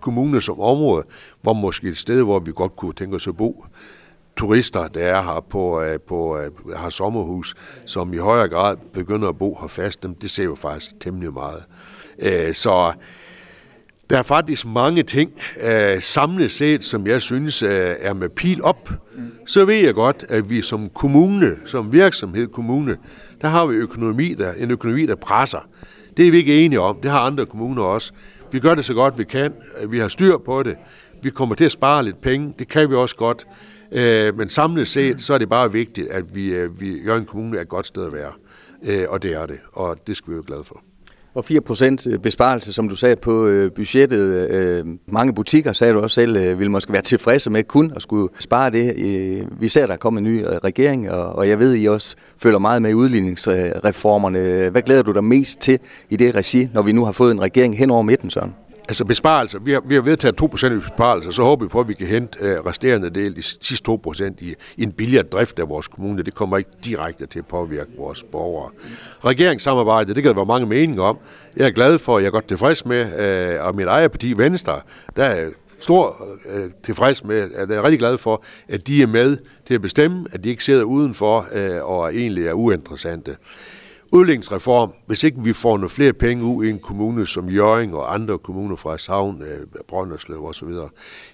kommune 0.00 0.40
som 0.40 0.60
område, 0.60 1.04
var 1.42 1.52
måske 1.52 1.88
et 1.88 1.96
sted, 1.96 2.22
hvor 2.22 2.38
vi 2.38 2.52
godt 2.54 2.76
kunne 2.76 2.92
tænke 2.92 3.16
os 3.16 3.28
at 3.28 3.36
bo. 3.36 3.64
Turister, 4.36 4.88
der 4.88 5.04
er 5.04 5.22
her 5.22 5.40
på, 5.50 5.82
øh, 5.82 6.00
på 6.00 6.38
øh, 6.38 6.50
har 6.76 6.90
sommerhus, 6.90 7.54
som 7.86 8.14
i 8.14 8.16
højere 8.16 8.48
grad 8.48 8.76
begynder 8.92 9.28
at 9.28 9.38
bo 9.38 9.58
her 9.60 9.68
fast, 9.68 10.02
dem, 10.02 10.14
det 10.14 10.30
ser 10.30 10.44
jo 10.44 10.54
faktisk 10.54 11.00
temmelig 11.00 11.32
meget. 11.32 11.64
Øh, 12.18 12.54
så 12.54 12.92
der 14.10 14.18
er 14.18 14.22
faktisk 14.22 14.66
mange 14.66 15.02
ting 15.02 15.32
øh, 15.62 16.02
samlet 16.02 16.52
set, 16.52 16.84
som 16.84 17.06
jeg 17.06 17.22
synes 17.22 17.62
øh, 17.62 17.94
er 18.00 18.12
med 18.12 18.28
pil 18.28 18.62
op. 18.62 18.90
Mm. 18.90 19.30
Så 19.46 19.64
ved 19.64 19.74
jeg 19.74 19.94
godt, 19.94 20.24
at 20.28 20.50
vi 20.50 20.62
som 20.62 20.88
kommune, 20.88 21.56
som 21.66 21.92
virksomhed 21.92 22.48
kommune, 22.48 22.96
der 23.40 23.48
har 23.48 23.66
vi 23.66 23.74
økonomi, 23.74 24.34
der, 24.34 24.52
en 24.52 24.70
økonomi, 24.70 25.06
der 25.06 25.14
presser. 25.14 25.68
Det 26.16 26.26
er 26.26 26.30
vi 26.30 26.36
ikke 26.36 26.64
enige 26.64 26.80
om. 26.80 26.98
Det 27.02 27.10
har 27.10 27.20
andre 27.20 27.46
kommuner 27.46 27.82
også. 27.82 28.12
Vi 28.52 28.60
gør 28.60 28.74
det 28.74 28.84
så 28.84 28.94
godt 28.94 29.18
vi 29.18 29.24
kan. 29.24 29.52
Vi 29.88 29.98
har 29.98 30.08
styr 30.08 30.38
på 30.38 30.62
det. 30.62 30.76
Vi 31.22 31.30
kommer 31.30 31.54
til 31.54 31.64
at 31.64 31.72
spare 31.72 32.04
lidt 32.04 32.20
penge. 32.20 32.54
Det 32.58 32.68
kan 32.68 32.90
vi 32.90 32.94
også 32.94 33.16
godt. 33.16 33.46
Øh, 33.92 34.38
men 34.38 34.48
samlet 34.48 34.88
set, 34.88 35.22
så 35.22 35.34
er 35.34 35.38
det 35.38 35.48
bare 35.48 35.72
vigtigt, 35.72 36.08
at 36.08 36.34
vi, 36.34 36.46
øh, 36.46 36.80
vi 36.80 37.00
gør 37.04 37.16
en 37.16 37.24
kommune 37.24 37.56
er 37.56 37.60
et 37.60 37.68
godt 37.68 37.86
sted 37.86 38.06
at 38.06 38.12
være. 38.12 38.32
Øh, 38.84 39.06
og 39.08 39.22
det 39.22 39.32
er 39.32 39.46
det. 39.46 39.58
Og 39.72 40.06
det 40.06 40.16
skal 40.16 40.30
vi 40.30 40.34
være 40.34 40.44
glade 40.46 40.64
for. 40.64 40.82
Og 41.34 41.44
4% 41.50 42.10
øh, 42.10 42.18
besparelse, 42.18 42.72
som 42.72 42.88
du 42.88 42.96
sagde, 42.96 43.16
på 43.16 43.46
øh, 43.46 43.72
budgettet. 43.72 44.50
Øh, 44.50 44.84
mange 45.06 45.34
butikker, 45.34 45.72
sagde 45.72 45.92
du 45.92 46.00
også 46.00 46.14
selv, 46.14 46.58
ville 46.58 46.70
måske 46.70 46.92
være 46.92 47.02
tilfredse 47.02 47.50
med 47.50 47.64
kun 47.64 47.92
at 47.96 48.02
skulle 48.02 48.28
spare 48.38 48.70
det. 48.70 49.48
Vi 49.60 49.68
ser, 49.68 49.86
der 49.86 49.92
er 49.92 49.96
kommet 49.96 50.20
en 50.20 50.24
ny 50.24 50.44
regering, 50.64 51.10
og, 51.10 51.26
og 51.26 51.48
jeg 51.48 51.58
ved, 51.58 51.76
I 51.76 51.86
også 51.86 52.16
følger 52.36 52.58
meget 52.58 52.82
med 52.82 52.90
i 52.90 52.94
udligningsreformerne. 52.94 54.68
Hvad 54.70 54.82
glæder 54.82 55.02
du 55.02 55.12
dig 55.12 55.24
mest 55.24 55.60
til 55.60 55.78
i 56.10 56.16
det 56.16 56.34
regi, 56.34 56.68
når 56.74 56.82
vi 56.82 56.92
nu 56.92 57.04
har 57.04 57.12
fået 57.12 57.30
en 57.32 57.40
regering 57.40 57.78
hen 57.78 57.90
over 57.90 58.02
midten, 58.02 58.30
Søren? 58.30 58.54
Altså 58.88 59.04
besparelser, 59.04 59.58
vi 59.58 59.72
har, 59.72 59.82
vi 59.86 59.94
har 59.94 60.02
vedtaget 60.02 60.42
2% 60.42 60.66
i 60.66 60.78
besparelser, 60.78 61.30
så 61.30 61.42
håber 61.42 61.64
vi 61.64 61.68
på, 61.68 61.80
at 61.80 61.88
vi 61.88 61.94
kan 61.94 62.06
hente 62.06 62.38
øh, 62.40 62.66
resterende 62.66 63.10
del, 63.10 63.36
de 63.36 63.42
sidste 63.42 63.90
2% 63.90 64.24
i, 64.38 64.54
i 64.76 64.82
en 64.82 64.92
billigere 64.92 65.22
drift 65.22 65.58
af 65.58 65.68
vores 65.68 65.88
kommune. 65.88 66.22
Det 66.22 66.34
kommer 66.34 66.56
ikke 66.56 66.70
direkte 66.84 67.26
til 67.26 67.38
at 67.38 67.46
påvirke 67.46 67.90
vores 67.98 68.22
borgere. 68.22 68.70
Regeringssamarbejdet, 69.24 70.16
det 70.16 70.22
kan 70.22 70.30
der 70.30 70.36
være 70.36 70.46
mange 70.46 70.66
meninger 70.66 71.02
om. 71.02 71.18
Jeg 71.56 71.66
er 71.66 71.70
glad 71.70 71.98
for, 71.98 72.18
jeg 72.18 72.26
er 72.26 72.30
godt 72.30 72.48
tilfreds 72.48 72.86
med, 72.86 73.18
øh, 73.18 73.66
og 73.66 73.74
mit 73.74 73.86
eget 73.86 74.10
parti 74.10 74.38
Venstre, 74.38 74.80
der 75.16 75.24
er 75.24 75.50
stor 75.78 76.26
øh, 76.50 76.70
tilfreds 76.82 77.24
med, 77.24 77.50
at 77.54 77.68
jeg 77.68 77.76
er 77.76 77.82
rigtig 77.82 77.98
glad 77.98 78.18
for, 78.18 78.42
at 78.68 78.86
de 78.86 79.02
er 79.02 79.06
med 79.06 79.36
til 79.66 79.74
at 79.74 79.80
bestemme, 79.80 80.26
at 80.32 80.44
de 80.44 80.48
ikke 80.48 80.64
sidder 80.64 80.84
udenfor 80.84 81.46
øh, 81.52 81.84
og 81.84 82.14
egentlig 82.14 82.46
er 82.46 82.52
uinteressante 82.52 83.36
udlægningsreform, 84.14 84.92
hvis 85.06 85.24
ikke 85.24 85.42
vi 85.42 85.52
får 85.52 85.76
nogle 85.76 85.88
flere 85.88 86.12
penge 86.12 86.44
ud 86.44 86.64
i 86.64 86.70
en 86.70 86.78
kommune 86.78 87.26
som 87.26 87.48
Jøring 87.48 87.94
og 87.94 88.14
andre 88.14 88.38
kommuner 88.38 88.76
fra 88.76 88.98
Savn, 88.98 89.42
øh, 89.42 89.66
Brønderslev 89.88 90.46
osv., 90.46 90.68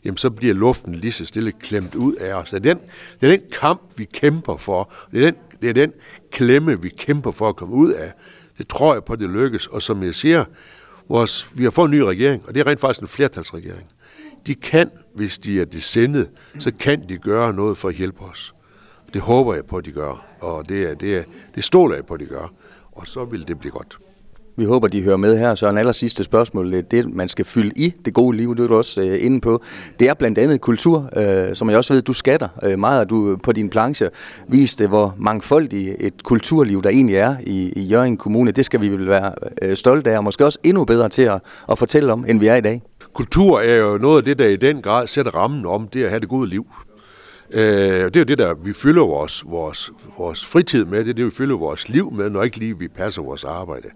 jamen 0.05 0.17
så 0.17 0.31
bliver 0.31 0.55
luften 0.55 0.95
lige 0.95 1.13
så 1.13 1.27
stille 1.27 1.53
klemt 1.53 1.95
ud 1.95 2.15
af 2.15 2.35
os. 2.35 2.51
Det 2.51 2.57
er 2.57 2.75
den, 2.75 2.79
det 3.21 3.33
er 3.33 3.37
den 3.37 3.51
kamp, 3.61 3.81
vi 3.97 4.05
kæmper 4.05 4.57
for. 4.57 4.93
Det 5.13 5.21
er 5.21 5.31
den, 5.31 5.37
det 5.63 5.69
er 5.69 5.73
den 5.75 5.93
klemme, 6.31 6.83
vi 6.83 6.89
kæmper 6.89 7.31
for 7.31 7.49
at 7.49 7.57
komme 7.57 7.75
ud 7.75 7.93
af. 7.93 8.13
Det 8.59 8.69
tror 8.69 8.95
jeg 8.95 9.05
på, 9.05 9.17
det 9.17 9.31
lykkes. 9.31 9.67
Og 9.67 9.83
som 9.83 10.03
jeg 10.03 10.15
siger, 10.15 10.45
vores, 11.09 11.49
vi 11.55 11.65
har 11.65 11.71
fået 11.71 11.89
en 11.89 11.95
ny 11.95 12.01
regering, 12.01 12.43
og 12.47 12.55
det 12.55 12.61
er 12.61 12.67
rent 12.67 12.81
faktisk 12.81 13.01
en 13.01 13.09
flertalsregering. 13.09 13.87
De 14.47 14.55
kan, 14.55 14.91
hvis 15.15 15.39
de 15.39 15.61
er 15.61 15.65
desendet, 15.65 16.29
så 16.59 16.73
kan 16.79 17.09
de 17.09 17.19
gøre 17.19 17.53
noget 17.53 17.77
for 17.77 17.89
at 17.89 17.95
hjælpe 17.95 18.21
os. 18.21 18.55
Det 19.13 19.21
håber 19.21 19.55
jeg 19.55 19.65
på, 19.67 19.77
at 19.77 19.85
de 19.85 19.93
gør, 19.93 20.27
og 20.41 20.69
det, 20.69 20.83
er, 20.83 20.95
det, 20.95 21.17
er, 21.17 21.23
det 21.55 21.65
stoler 21.65 21.95
jeg 21.95 22.07
på, 22.07 22.15
at 22.15 22.21
de 22.21 22.27
gør 22.27 22.53
og 23.01 23.07
så 23.07 23.25
vil 23.25 23.49
det 23.49 23.59
blive 23.59 23.73
godt. 23.73 23.99
Vi 24.57 24.65
håber, 24.65 24.89
de 24.89 25.03
hører 25.03 25.17
med 25.17 25.39
her. 25.39 25.55
Så 25.55 25.69
en 25.69 25.79
aller 25.79 25.93
sidste 25.93 26.25
spørgsmål. 26.25 26.73
Det, 26.73 27.15
man 27.15 27.29
skal 27.29 27.45
fylde 27.45 27.73
i 27.77 27.95
det 28.05 28.15
gode 28.15 28.37
liv, 28.37 28.57
det 28.57 28.63
er 28.63 28.69
du 28.69 28.77
også 28.77 29.03
øh, 29.03 29.19
inde 29.21 29.41
på. 29.41 29.63
Det 30.01 30.09
er 30.09 30.15
blandt 30.15 30.39
andet 30.39 30.61
kultur, 30.61 31.11
øh, 31.17 31.55
som 31.55 31.71
jeg 31.71 31.79
også 31.79 31.95
ved, 31.95 32.03
du 32.03 32.13
skatter 32.13 32.49
øh, 32.63 32.79
meget, 32.79 33.11
du 33.11 33.37
på 33.43 33.53
din 33.53 33.69
planche 33.69 34.11
viste, 34.49 34.87
hvor 34.87 35.15
mangfoldigt 35.19 35.97
et 36.01 36.23
kulturliv, 36.23 36.83
der 36.83 36.91
egentlig 36.91 37.17
er 37.17 37.37
i, 37.47 37.73
i 37.77 37.83
Jørgen 37.83 38.17
Kommune. 38.17 38.51
Det 38.51 38.65
skal 38.65 38.81
vi 38.81 38.89
vel 38.89 39.09
være 39.09 39.33
øh, 39.63 39.77
stolte 39.77 40.11
af, 40.11 40.19
og 40.19 40.25
måske 40.25 40.45
også 40.45 40.59
endnu 40.63 40.85
bedre 40.85 41.09
til 41.09 41.23
at, 41.23 41.41
at 41.71 41.79
fortælle 41.79 42.13
om, 42.13 42.25
end 42.29 42.41
vi 42.41 42.47
er 42.47 42.55
i 42.55 42.61
dag. 42.61 42.83
Kultur 43.13 43.61
er 43.61 43.77
jo 43.77 43.99
noget 43.99 44.17
af 44.19 44.25
det, 44.25 44.39
der 44.39 44.47
i 44.47 44.57
den 44.57 44.83
grad 44.83 45.07
sætter 45.07 45.35
rammen 45.35 45.67
om 45.67 45.89
det 45.89 46.05
at 46.05 46.11
have 46.11 46.21
det 46.21 46.29
gode 46.29 46.49
liv. 46.49 46.67
Øh, 47.53 48.05
det 48.05 48.17
er 48.17 48.21
jo 48.21 48.25
det, 48.25 48.39
der 48.39 48.55
vi 48.55 48.73
fylder 48.73 49.07
vores, 49.07 49.45
vores, 49.47 49.93
vores 50.19 50.47
fritid 50.47 50.85
med, 50.85 50.99
det 50.99 51.09
er 51.09 51.15
det, 51.15 51.25
vi 51.25 51.31
fylder 51.31 51.57
vores 51.57 51.89
liv 51.89 52.13
med, 52.13 52.31
når 52.31 52.43
ikke 52.43 52.57
lige 52.57 52.79
vi 52.79 52.89
passer 52.89 53.23
vores 53.23 53.45
arbejde. 53.45 53.89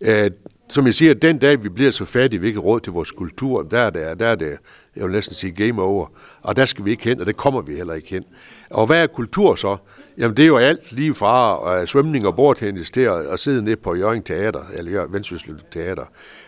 Øh, 0.00 0.30
som 0.68 0.86
jeg 0.86 0.94
siger, 0.94 1.14
den 1.14 1.38
dag 1.38 1.62
vi 1.62 1.68
bliver 1.68 1.90
så 1.90 2.04
fattige, 2.04 2.40
vi 2.40 2.46
ikke 2.46 2.60
råd 2.60 2.80
til 2.80 2.92
vores 2.92 3.10
kultur, 3.12 3.62
der 3.62 3.78
er 3.78 3.90
det, 3.90 4.20
der 4.20 4.26
er 4.26 4.34
det 4.34 4.58
jeg 4.96 5.04
vil 5.04 5.12
næsten 5.12 5.34
sige 5.34 5.52
game 5.52 5.82
over. 5.82 6.06
Og 6.42 6.56
der 6.56 6.64
skal 6.64 6.84
vi 6.84 6.90
ikke 6.90 7.04
hen, 7.04 7.20
og 7.20 7.26
det 7.26 7.36
kommer 7.36 7.60
vi 7.60 7.74
heller 7.74 7.94
ikke 7.94 8.08
hen. 8.08 8.24
Og 8.70 8.86
hvad 8.86 9.02
er 9.02 9.06
kultur 9.06 9.54
så? 9.54 9.76
Jamen 10.18 10.36
det 10.36 10.42
er 10.42 10.46
jo 10.46 10.56
alt 10.56 10.92
lige 10.92 11.14
fra 11.14 11.80
uh, 11.80 11.86
svømning 11.86 12.26
og 12.26 12.36
bordtennis 12.36 12.90
til 12.90 13.00
at, 13.00 13.26
at 13.26 13.40
sidde 13.40 13.64
ned 13.64 13.76
på 13.76 13.94
Jørgen 13.94 14.22
Teater, 14.22 14.62
eller 14.74 15.06
Vendsyssel 15.06 15.62
Teater, 15.70 16.04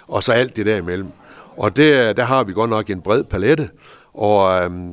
og 0.09 0.23
så 0.23 0.33
alt 0.33 0.57
det 0.57 0.67
der 0.67 0.77
imellem. 0.77 1.09
Og 1.57 1.77
det, 1.77 2.17
der 2.17 2.25
har 2.25 2.45
vi 2.45 2.53
godt 2.53 2.71
nok 2.71 2.91
en 2.91 3.03
bred 3.03 3.25
palette, 3.25 3.71
og, 4.15 4.65
øhm, 4.65 4.91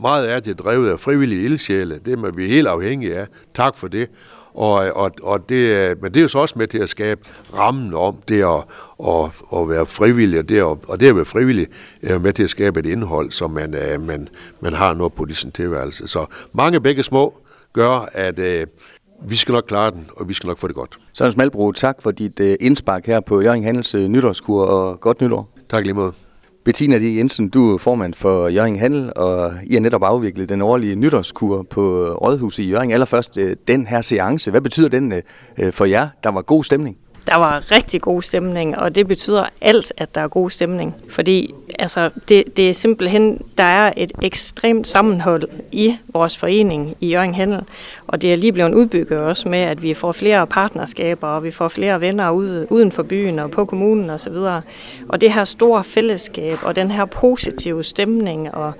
meget 0.00 0.26
af 0.26 0.42
det 0.42 0.58
drevet 0.58 0.90
af 0.90 1.00
frivillige 1.00 1.44
ildsjæle. 1.44 2.00
Det 2.04 2.12
er 2.12 2.30
vi 2.30 2.48
helt 2.48 2.68
afhængige 2.68 3.18
af. 3.18 3.26
Tak 3.54 3.76
for 3.76 3.88
det. 3.88 4.08
Og, 4.54 4.72
og, 4.74 5.10
og 5.22 5.48
det, 5.48 6.02
men 6.02 6.14
det 6.14 6.20
er 6.20 6.22
jo 6.22 6.28
så 6.28 6.38
også 6.38 6.58
med 6.58 6.66
til 6.66 6.78
at 6.78 6.88
skabe 6.88 7.20
rammen 7.54 7.94
om 7.94 8.16
det 8.28 8.42
at, 8.42 8.64
at, 9.08 9.42
at 9.60 9.68
være 9.68 9.86
frivillig, 9.86 10.38
og 10.38 10.48
det, 10.48 10.56
at, 10.56 10.64
og 10.64 11.00
det 11.00 11.08
at 11.08 11.16
være 11.16 11.24
frivillig 11.24 11.66
er 12.02 12.18
med 12.18 12.32
til 12.32 12.42
at 12.42 12.50
skabe 12.50 12.80
et 12.80 12.86
indhold, 12.86 13.30
som 13.30 13.50
man, 13.50 13.74
man, 14.00 14.28
man 14.60 14.72
har 14.72 14.94
noget 14.94 15.12
på 15.12 15.26
sin 15.30 15.50
tilværelse. 15.50 16.08
Så 16.08 16.26
mange 16.52 16.80
begge 16.80 17.02
små 17.02 17.34
gør, 17.72 18.08
at 18.12 18.38
uh, 18.38 18.68
vi 19.30 19.36
skal 19.36 19.52
nok 19.52 19.64
klare 19.68 19.90
den, 19.90 20.06
og 20.16 20.28
vi 20.28 20.34
skal 20.34 20.46
nok 20.46 20.58
få 20.58 20.66
det 20.66 20.76
godt. 20.76 20.98
Søren 21.12 21.32
Smalbro, 21.32 21.72
tak 21.72 22.02
for 22.02 22.10
dit 22.10 22.40
uh, 22.40 22.46
indspark 22.60 23.06
her 23.06 23.20
på 23.20 23.40
Jørgen 23.40 23.64
Handels 23.64 23.94
nytårskur, 23.94 24.64
og 24.64 25.00
godt 25.00 25.20
nytår. 25.20 25.50
Tak 25.70 25.84
lige 25.84 25.94
måde. 25.94 26.12
Bettina 26.64 26.98
D. 26.98 27.02
Jensen, 27.02 27.48
du 27.48 27.74
er 27.74 27.78
formand 27.78 28.14
for 28.14 28.48
Jørgen 28.48 28.76
Handel, 28.76 29.12
og 29.16 29.52
I 29.64 29.72
har 29.74 29.80
netop 29.80 30.02
afviklet 30.02 30.48
den 30.48 30.62
årlige 30.62 30.96
nytårskur 30.96 31.62
på 31.62 32.12
Rådhuset 32.12 32.62
i 32.62 32.70
Jørgen. 32.70 32.90
Allerførst 32.90 33.38
øh, 33.38 33.56
den 33.68 33.86
her 33.86 34.00
seance. 34.00 34.50
Hvad 34.50 34.60
betyder 34.60 34.88
den 34.88 35.12
øh, 35.12 35.22
øh, 35.58 35.72
for 35.72 35.84
jer? 35.84 36.08
Der 36.24 36.30
var 36.30 36.42
god 36.42 36.64
stemning. 36.64 36.96
Der 37.26 37.36
var 37.36 37.72
rigtig 37.72 38.00
god 38.00 38.22
stemning, 38.22 38.78
og 38.78 38.94
det 38.94 39.08
betyder 39.08 39.44
alt, 39.60 39.92
at 39.96 40.14
der 40.14 40.20
er 40.20 40.28
god 40.28 40.50
stemning. 40.50 40.94
Fordi 41.08 41.54
altså, 41.78 42.10
det, 42.28 42.56
det 42.56 42.70
er 42.70 42.74
simpelthen, 42.74 43.42
der 43.58 43.64
er 43.64 43.92
et 43.96 44.12
ekstremt 44.22 44.86
sammenhold 44.86 45.42
i 45.72 45.96
vores 46.08 46.38
forening 46.38 46.96
i 47.00 47.10
Jørgen 47.10 47.34
Handel, 47.34 47.60
og 48.06 48.22
det 48.22 48.32
er 48.32 48.36
lige 48.36 48.52
blevet 48.52 48.74
udbygget 48.74 49.18
også 49.18 49.48
med, 49.48 49.58
at 49.58 49.82
vi 49.82 49.94
får 49.94 50.12
flere 50.12 50.46
partnerskaber, 50.46 51.28
og 51.28 51.44
vi 51.44 51.50
får 51.50 51.68
flere 51.68 52.00
venner 52.00 52.30
ud, 52.30 52.66
uden 52.70 52.92
for 52.92 53.02
byen 53.02 53.38
og 53.38 53.50
på 53.50 53.64
kommunen 53.64 54.10
osv. 54.10 54.32
Og, 54.32 54.62
og 55.08 55.20
det 55.20 55.32
her 55.32 55.44
store 55.44 55.84
fællesskab, 55.84 56.58
og 56.62 56.76
den 56.76 56.90
her 56.90 57.04
positive 57.04 57.84
stemning, 57.84 58.54
og 58.54 58.72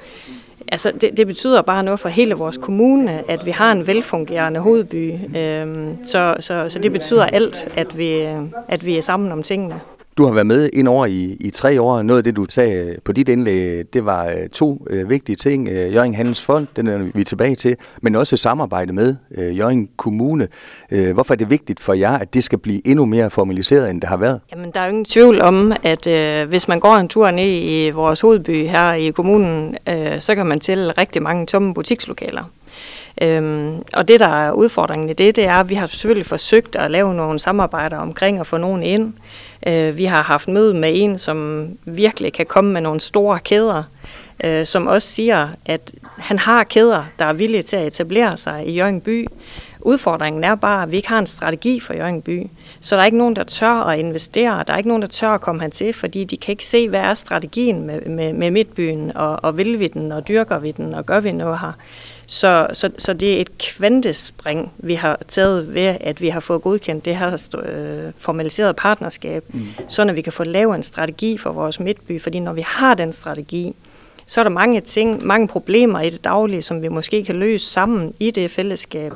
Altså, 0.72 0.92
det, 1.00 1.16
det 1.16 1.26
betyder 1.26 1.62
bare 1.62 1.82
noget 1.82 2.00
for 2.00 2.08
hele 2.08 2.34
vores 2.34 2.56
kommune, 2.56 3.30
at 3.30 3.46
vi 3.46 3.50
har 3.50 3.72
en 3.72 3.86
velfungerende 3.86 4.60
hovedby. 4.60 5.14
Øhm, 5.36 6.04
så, 6.04 6.36
så, 6.40 6.66
så 6.68 6.78
det 6.78 6.92
betyder 6.92 7.24
alt, 7.26 7.68
at 7.76 7.98
vi, 7.98 8.28
at 8.68 8.86
vi 8.86 8.96
er 8.96 9.02
sammen 9.02 9.32
om 9.32 9.42
tingene. 9.42 9.80
Du 10.20 10.26
har 10.26 10.34
været 10.34 10.46
med 10.46 10.70
ind 10.72 10.88
over 10.88 11.06
i, 11.06 11.36
i 11.40 11.50
tre 11.50 11.80
år. 11.80 12.02
Noget 12.02 12.18
af 12.18 12.24
det, 12.24 12.36
du 12.36 12.46
sagde 12.48 12.74
øh, 12.74 12.98
på 13.04 13.12
dit 13.12 13.28
indlæg, 13.28 13.84
det 13.92 14.04
var 14.04 14.26
øh, 14.26 14.48
to 14.48 14.86
øh, 14.90 15.10
vigtige 15.10 15.36
ting. 15.36 15.68
Øh, 15.68 15.94
Jørgen 15.94 16.14
Handels 16.14 16.42
Fond, 16.42 16.66
den 16.76 16.86
er 16.86 16.98
vi 17.14 17.24
tilbage 17.24 17.54
til, 17.54 17.76
men 18.02 18.14
også 18.14 18.36
samarbejde 18.36 18.92
med 18.92 19.16
øh, 19.34 19.58
Jørgen 19.58 19.88
Kommune. 19.96 20.48
Øh, 20.90 21.14
hvorfor 21.14 21.34
er 21.34 21.36
det 21.36 21.50
vigtigt 21.50 21.80
for 21.80 21.92
jer, 21.92 22.18
at 22.18 22.34
det 22.34 22.44
skal 22.44 22.58
blive 22.58 22.86
endnu 22.86 23.04
mere 23.04 23.30
formaliseret, 23.30 23.90
end 23.90 24.00
det 24.00 24.08
har 24.08 24.16
været? 24.16 24.40
Jamen, 24.52 24.70
der 24.74 24.80
er 24.80 24.84
jo 24.84 24.90
ingen 24.90 25.04
tvivl 25.04 25.40
om, 25.40 25.72
at 25.82 26.06
øh, 26.06 26.48
hvis 26.48 26.68
man 26.68 26.80
går 26.80 26.94
en 26.94 27.08
tur 27.08 27.30
ned 27.30 27.48
i 27.48 27.90
vores 27.90 28.20
hovedby 28.20 28.66
her 28.66 28.92
i 28.92 29.10
kommunen, 29.10 29.76
øh, 29.88 30.20
så 30.20 30.34
kan 30.34 30.46
man 30.46 30.60
tælle 30.60 30.92
rigtig 30.92 31.22
mange 31.22 31.46
tomme 31.46 31.74
butikslokaler. 31.74 32.42
Øhm, 33.20 33.82
og 33.92 34.08
det, 34.08 34.20
der 34.20 34.46
er 34.46 34.52
udfordringen 34.52 35.08
i 35.10 35.12
det, 35.12 35.36
det 35.36 35.44
er, 35.44 35.54
at 35.54 35.68
vi 35.68 35.74
har 35.74 35.86
selvfølgelig 35.86 36.26
forsøgt 36.26 36.76
at 36.76 36.90
lave 36.90 37.14
nogle 37.14 37.38
samarbejder 37.38 37.96
omkring 37.96 38.38
at 38.38 38.46
få 38.46 38.56
nogen 38.56 38.82
ind. 38.82 39.12
Øh, 39.66 39.96
vi 39.96 40.04
har 40.04 40.22
haft 40.22 40.48
møde 40.48 40.74
med 40.74 40.92
en, 40.94 41.18
som 41.18 41.68
virkelig 41.84 42.32
kan 42.32 42.46
komme 42.46 42.72
med 42.72 42.80
nogle 42.80 43.00
store 43.00 43.38
kæder, 43.38 43.82
øh, 44.44 44.66
som 44.66 44.86
også 44.86 45.08
siger, 45.08 45.48
at 45.66 45.92
han 46.18 46.38
har 46.38 46.64
kæder, 46.64 47.04
der 47.18 47.24
er 47.24 47.32
villige 47.32 47.62
til 47.62 47.76
at 47.76 47.86
etablere 47.86 48.36
sig 48.36 48.66
i 48.66 48.72
Jørgen 48.72 49.00
by. 49.00 49.26
Udfordringen 49.80 50.44
er 50.44 50.54
bare, 50.54 50.82
at 50.82 50.90
vi 50.90 50.96
ikke 50.96 51.08
har 51.08 51.18
en 51.18 51.26
strategi 51.26 51.80
for 51.80 51.94
Jørgen 51.94 52.22
by. 52.22 52.46
Så 52.80 52.94
der 52.94 53.02
er 53.02 53.06
ikke 53.06 53.18
nogen, 53.18 53.36
der 53.36 53.44
tør 53.44 53.74
at 53.74 53.98
investere. 53.98 54.64
Der 54.66 54.72
er 54.72 54.76
ikke 54.76 54.88
nogen, 54.88 55.02
der 55.02 55.08
tør 55.08 55.28
at 55.28 55.40
komme 55.40 55.70
til, 55.70 55.92
fordi 55.92 56.24
de 56.24 56.36
kan 56.36 56.52
ikke 56.52 56.66
se, 56.66 56.88
hvad 56.88 57.00
er 57.00 57.14
strategien 57.14 57.86
med, 57.86 58.00
med, 58.00 58.32
med 58.32 58.50
midtbyen, 58.50 59.16
og, 59.16 59.44
og 59.44 59.58
vil 59.58 59.78
vi 59.78 59.86
den, 59.88 60.12
og 60.12 60.28
dyrker 60.28 60.58
vi 60.58 60.70
den, 60.70 60.94
og 60.94 61.06
gør 61.06 61.20
vi 61.20 61.32
noget 61.32 61.58
her. 61.58 61.72
Så, 62.32 62.66
så, 62.72 62.90
så 62.98 63.12
det 63.12 63.36
er 63.36 63.40
et 63.40 63.58
kvantespring, 63.58 64.72
vi 64.78 64.94
har 64.94 65.18
taget 65.28 65.74
ved, 65.74 65.96
at 66.00 66.20
vi 66.20 66.28
har 66.28 66.40
fået 66.40 66.62
godkendt 66.62 67.04
det 67.04 67.16
her 67.16 67.48
øh, 67.62 68.12
formaliserede 68.16 68.74
partnerskab, 68.74 69.44
mm. 69.48 69.66
så 69.88 70.04
når 70.04 70.12
vi 70.12 70.20
kan 70.20 70.32
få 70.32 70.44
lavet 70.44 70.74
en 70.76 70.82
strategi 70.82 71.38
for 71.38 71.52
vores 71.52 71.80
midtby. 71.80 72.20
Fordi 72.20 72.40
når 72.40 72.52
vi 72.52 72.60
har 72.66 72.94
den 72.94 73.12
strategi, 73.12 73.74
så 74.26 74.40
er 74.40 74.44
der 74.44 74.50
mange 74.50 74.80
ting, 74.80 75.26
mange 75.26 75.48
problemer 75.48 76.00
i 76.00 76.10
det 76.10 76.24
daglige, 76.24 76.62
som 76.62 76.82
vi 76.82 76.88
måske 76.88 77.24
kan 77.24 77.36
løse 77.36 77.66
sammen 77.66 78.14
i 78.20 78.30
det 78.30 78.50
fællesskab. 78.50 79.12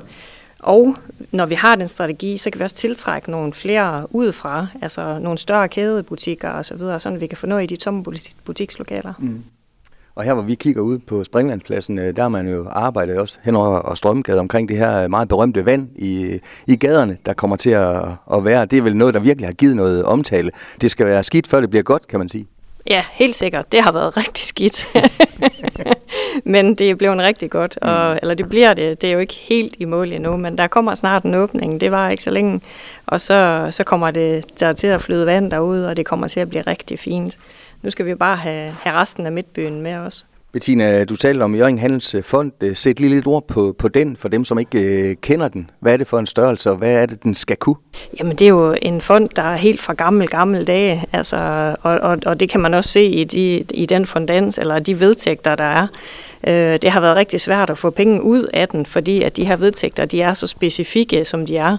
Og 0.58 0.96
når 1.30 1.46
vi 1.46 1.54
har 1.54 1.74
den 1.74 1.88
strategi, 1.88 2.38
så 2.38 2.50
kan 2.50 2.58
vi 2.58 2.64
også 2.64 2.76
tiltrække 2.76 3.30
nogle 3.30 3.52
flere 3.52 4.06
udefra, 4.10 4.66
altså 4.82 5.18
nogle 5.18 5.38
større 5.38 5.68
kædebutikker 5.68 6.50
osv., 6.50 6.62
så 6.62 6.74
videre, 6.74 7.00
så 7.00 7.10
vi 7.10 7.26
kan 7.26 7.38
få 7.38 7.46
noget 7.46 7.62
i 7.62 7.66
de 7.66 7.76
tomme 7.76 8.04
butikslokaler. 8.44 9.12
Mm. 9.18 9.44
Og 10.16 10.24
her 10.24 10.34
hvor 10.34 10.42
vi 10.42 10.54
kigger 10.54 10.82
ud 10.82 10.98
på 10.98 11.24
Springvandspladsen, 11.24 11.98
øh, 11.98 12.16
der 12.16 12.22
har 12.22 12.28
man 12.28 12.48
jo 12.48 12.66
arbejdet 12.70 13.18
også 13.18 13.38
hen 13.42 13.56
over 13.56 13.94
Strømgade 13.94 14.40
omkring 14.40 14.68
det 14.68 14.76
her 14.76 15.08
meget 15.08 15.28
berømte 15.28 15.66
vand 15.66 15.88
i, 15.96 16.40
i 16.66 16.76
gaderne, 16.76 17.18
der 17.26 17.32
kommer 17.32 17.56
til 17.56 17.70
at, 17.70 18.02
at 18.32 18.44
være. 18.44 18.64
Det 18.66 18.78
er 18.78 18.82
vel 18.82 18.96
noget, 18.96 19.14
der 19.14 19.20
virkelig 19.20 19.48
har 19.48 19.52
givet 19.52 19.76
noget 19.76 20.04
omtale. 20.04 20.50
Det 20.80 20.90
skal 20.90 21.06
være 21.06 21.22
skidt, 21.22 21.48
før 21.48 21.60
det 21.60 21.70
bliver 21.70 21.82
godt, 21.82 22.08
kan 22.08 22.18
man 22.18 22.28
sige. 22.28 22.46
Ja, 22.90 23.04
helt 23.12 23.34
sikkert. 23.34 23.72
Det 23.72 23.80
har 23.80 23.92
været 23.92 24.16
rigtig 24.26 24.44
skidt. 24.44 24.86
men 26.44 26.74
det 26.74 26.90
er 26.90 26.94
blevet 26.94 27.18
rigtig 27.18 27.50
godt, 27.50 27.78
og, 27.82 28.12
mm. 28.12 28.18
eller 28.22 28.34
det 28.34 28.48
bliver 28.48 28.74
det. 28.74 29.02
Det 29.02 29.08
er 29.08 29.12
jo 29.12 29.18
ikke 29.18 29.34
helt 29.34 29.76
i 29.78 29.84
mål 29.84 30.12
endnu, 30.12 30.36
men 30.36 30.58
der 30.58 30.66
kommer 30.66 30.94
snart 30.94 31.22
en 31.22 31.34
åbning. 31.34 31.80
Det 31.80 31.90
var 31.90 32.10
ikke 32.10 32.22
så 32.22 32.30
længe, 32.30 32.60
og 33.06 33.20
så, 33.20 33.68
så 33.70 33.84
kommer 33.84 34.10
det 34.10 34.60
der 34.60 34.72
til 34.72 34.86
at 34.86 35.00
flyde 35.00 35.26
vand 35.26 35.50
derude, 35.50 35.88
og 35.88 35.96
det 35.96 36.06
kommer 36.06 36.28
til 36.28 36.40
at 36.40 36.48
blive 36.48 36.62
rigtig 36.62 36.98
fint. 36.98 37.36
Nu 37.84 37.90
skal 37.90 38.06
vi 38.06 38.14
bare 38.14 38.36
have, 38.36 38.72
have 38.82 38.96
resten 38.96 39.26
af 39.26 39.32
midtbyen 39.32 39.80
med 39.80 39.94
os. 39.94 40.26
Bettina, 40.52 41.04
du 41.04 41.16
talte 41.16 41.42
om 41.42 41.54
Jørgen 41.54 41.78
Handels 41.78 42.16
Fond. 42.22 42.74
Sæt 42.74 43.00
lige 43.00 43.10
lidt 43.10 43.26
ord 43.26 43.46
på, 43.48 43.74
på 43.78 43.88
den, 43.88 44.16
for 44.16 44.28
dem, 44.28 44.44
som 44.44 44.58
ikke 44.58 44.80
øh, 44.80 45.16
kender 45.16 45.48
den. 45.48 45.70
Hvad 45.80 45.92
er 45.92 45.96
det 45.96 46.06
for 46.06 46.18
en 46.18 46.26
størrelse, 46.26 46.70
og 46.70 46.76
hvad 46.76 46.94
er 46.94 47.06
det, 47.06 47.22
den 47.22 47.34
skal 47.34 47.56
kunne? 47.56 47.76
Jamen, 48.20 48.36
det 48.36 48.44
er 48.44 48.48
jo 48.48 48.76
en 48.82 49.00
fond, 49.00 49.28
der 49.36 49.42
er 49.42 49.56
helt 49.56 49.80
fra 49.80 49.92
gammel, 49.92 50.28
gammel 50.28 50.66
dage. 50.66 51.04
Altså, 51.12 51.36
og, 51.82 51.98
og, 51.98 52.18
og 52.26 52.40
det 52.40 52.50
kan 52.50 52.60
man 52.60 52.74
også 52.74 52.90
se 52.90 53.04
i, 53.04 53.24
de, 53.24 53.64
i 53.70 53.86
den 53.86 54.06
fondans, 54.06 54.58
eller 54.58 54.78
de 54.78 55.00
vedtægter, 55.00 55.54
der 55.54 55.64
er. 55.64 55.86
Øh, 56.46 56.78
det 56.82 56.90
har 56.90 57.00
været 57.00 57.16
rigtig 57.16 57.40
svært 57.40 57.70
at 57.70 57.78
få 57.78 57.90
penge 57.90 58.22
ud 58.22 58.46
af 58.52 58.68
den, 58.68 58.86
fordi 58.86 59.22
at 59.22 59.36
de 59.36 59.44
her 59.44 59.56
vedtægter, 59.56 60.04
de 60.04 60.22
er 60.22 60.34
så 60.34 60.46
specifikke, 60.46 61.24
som 61.24 61.46
de 61.46 61.56
er. 61.56 61.76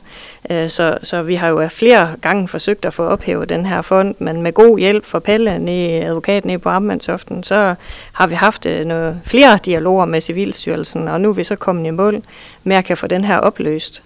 Øh, 0.50 0.69
så, 0.69 0.98
så 1.03 1.22
vi 1.22 1.36
har 1.36 1.48
jo 1.48 1.67
flere 1.67 2.10
gange 2.22 2.48
forsøgt 2.48 2.86
at 2.86 2.93
få 2.93 3.03
ophævet 3.03 3.50
den 3.50 3.65
her 3.65 3.81
fond, 3.81 4.15
men 4.19 4.41
med 4.41 4.53
god 4.53 4.79
hjælp 4.79 5.05
fra 5.05 5.19
Pelle, 5.19 5.60
nede, 5.60 6.03
advokaten 6.03 6.48
nede 6.48 6.60
på 6.60 6.69
Ammandsoften, 6.69 7.43
så 7.43 7.75
har 8.13 8.27
vi 8.27 8.36
haft 8.36 8.65
øh, 8.65 8.86
noget, 8.86 9.22
flere 9.25 9.60
dialoger 9.65 10.05
med 10.05 10.22
Civilstyrelsen, 10.22 11.07
og 11.07 11.22
nu 11.22 11.29
er 11.29 11.34
vi 11.34 11.43
så 11.43 11.55
kommet 11.55 11.88
i 11.88 11.91
mål 11.91 12.22
med 12.63 12.75
at 12.75 12.86
kan 12.86 12.98
få 12.98 13.07
den 13.07 13.24
her 13.24 13.38
opløst. 13.38 14.03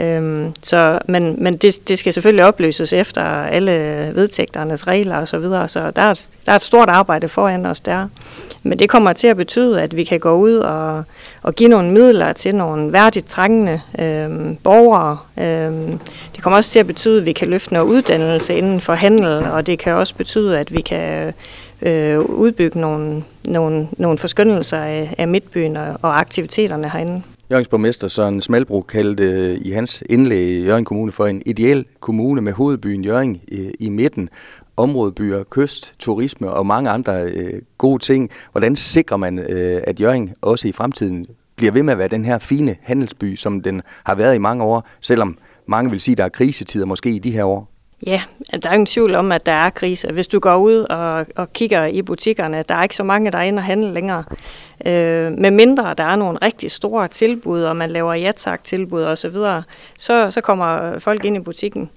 Øhm, 0.00 0.52
så, 0.62 0.98
men 1.08 1.36
men 1.38 1.56
det, 1.56 1.88
det 1.88 1.98
skal 1.98 2.12
selvfølgelig 2.12 2.44
opløses 2.44 2.92
efter 2.92 3.22
alle 3.24 3.72
vedtægternes 4.14 4.86
regler 4.86 5.16
og 5.16 5.28
så 5.28 5.38
videre, 5.38 5.68
så 5.68 5.90
der 5.90 6.02
er, 6.02 6.26
der 6.46 6.52
er 6.52 6.56
et 6.56 6.62
stort 6.62 6.88
arbejde 6.88 7.28
foran 7.28 7.66
os 7.66 7.80
der. 7.80 8.08
Men 8.62 8.78
det 8.78 8.88
kommer 8.88 9.12
til 9.12 9.26
at 9.26 9.36
betyde, 9.36 9.82
at 9.82 9.96
vi 9.96 10.04
kan 10.04 10.20
gå 10.20 10.34
ud 10.34 10.54
og, 10.54 11.04
og 11.42 11.54
give 11.54 11.68
nogle 11.68 11.90
midler 11.90 12.32
til 12.32 12.54
nogle 12.54 12.92
værdigt 12.92 13.26
trængende 13.26 13.80
øhm, 13.98 14.56
borgere. 14.56 15.18
Øhm, 15.38 15.98
det 16.34 16.42
kommer 16.42 16.56
også 16.56 16.70
til 16.70 16.78
at 16.78 16.86
betyde, 16.86 17.20
at 17.20 17.26
vi 17.26 17.32
kan 17.32 17.48
løfte 17.48 17.72
noget 17.72 17.86
uddannelse 17.86 18.54
inden 18.54 18.80
for 18.80 18.94
handel, 18.94 19.44
og 19.44 19.66
det 19.66 19.78
kan 19.78 19.92
også 19.92 20.14
betyde, 20.14 20.58
at 20.58 20.72
vi 20.72 20.80
kan 20.80 21.34
øh, 21.82 22.20
udbygge 22.20 22.80
nogle, 22.80 23.22
nogle, 23.44 23.88
nogle 23.92 24.18
forskyndelser 24.18 24.78
af, 24.78 25.14
af 25.18 25.28
midtbyen 25.28 25.76
og, 25.76 25.96
og 26.02 26.18
aktiviteterne 26.20 26.90
herinde. 26.90 27.22
Jørgens 27.54 27.68
borgmester 27.68 28.08
Søren 28.08 28.40
Smalbro 28.40 28.80
kaldte 28.80 29.24
øh, 29.24 29.58
i 29.60 29.70
hans 29.70 30.02
indlæg 30.10 30.48
i 30.48 30.64
Jørgen 30.64 30.84
Kommune 30.84 31.12
for 31.12 31.26
en 31.26 31.42
ideel 31.46 31.86
kommune 32.00 32.40
med 32.40 32.52
hovedbyen 32.52 33.04
Jørgen 33.04 33.40
i, 33.48 33.60
øh, 33.60 33.72
i 33.80 33.88
midten, 33.88 34.28
områdebyer, 34.76 35.44
kyst, 35.50 35.94
turisme 35.98 36.50
og 36.50 36.66
mange 36.66 36.90
andre 36.90 37.22
øh, 37.22 37.62
gode 37.78 38.02
ting. 38.02 38.30
Hvordan 38.52 38.76
sikrer 38.76 39.16
man, 39.16 39.38
øh, 39.38 39.82
at 39.86 40.00
Jørgen 40.00 40.34
også 40.42 40.68
i 40.68 40.72
fremtiden 40.72 41.26
bliver 41.56 41.72
ved 41.72 41.82
med 41.82 41.92
at 41.92 41.98
være 41.98 42.08
den 42.08 42.24
her 42.24 42.38
fine 42.38 42.76
handelsby, 42.82 43.36
som 43.36 43.60
den 43.60 43.82
har 44.04 44.14
været 44.14 44.34
i 44.34 44.38
mange 44.38 44.64
år, 44.64 44.88
selvom 45.00 45.38
mange 45.66 45.90
vil 45.90 46.00
sige, 46.00 46.12
at 46.12 46.18
der 46.18 46.24
er 46.24 46.28
krisetider 46.28 46.86
måske 46.86 47.10
i 47.10 47.18
de 47.18 47.30
her 47.30 47.44
år? 47.44 47.73
Ja, 48.06 48.22
der 48.62 48.68
er 48.68 48.72
ingen 48.72 48.86
tvivl 48.86 49.14
om, 49.14 49.32
at 49.32 49.46
der 49.46 49.52
er 49.52 49.70
krise. 49.70 50.12
Hvis 50.12 50.28
du 50.28 50.38
går 50.38 50.56
ud 50.56 50.74
og, 50.74 51.26
og 51.36 51.52
kigger 51.52 51.86
i 51.86 52.02
butikkerne, 52.02 52.64
der 52.68 52.74
er 52.74 52.82
ikke 52.82 52.96
så 52.96 53.04
mange, 53.04 53.30
der 53.30 53.38
er 53.38 53.42
inde 53.42 53.60
og 53.60 53.64
handle 53.64 53.94
længere. 53.94 54.24
Øh, 54.86 55.32
med 55.32 55.50
mindre 55.50 55.94
der 55.94 56.04
er 56.04 56.16
nogle 56.16 56.38
rigtig 56.42 56.70
store 56.70 57.08
tilbud, 57.08 57.62
og 57.62 57.76
man 57.76 57.90
laver 57.90 58.14
ja-tak-tilbud 58.14 59.02
osv., 59.02 59.30
så, 59.30 59.62
så, 59.98 60.30
så 60.30 60.40
kommer 60.40 60.98
folk 60.98 61.24
ind 61.24 61.36
i 61.36 61.40
butikken. 61.40 61.90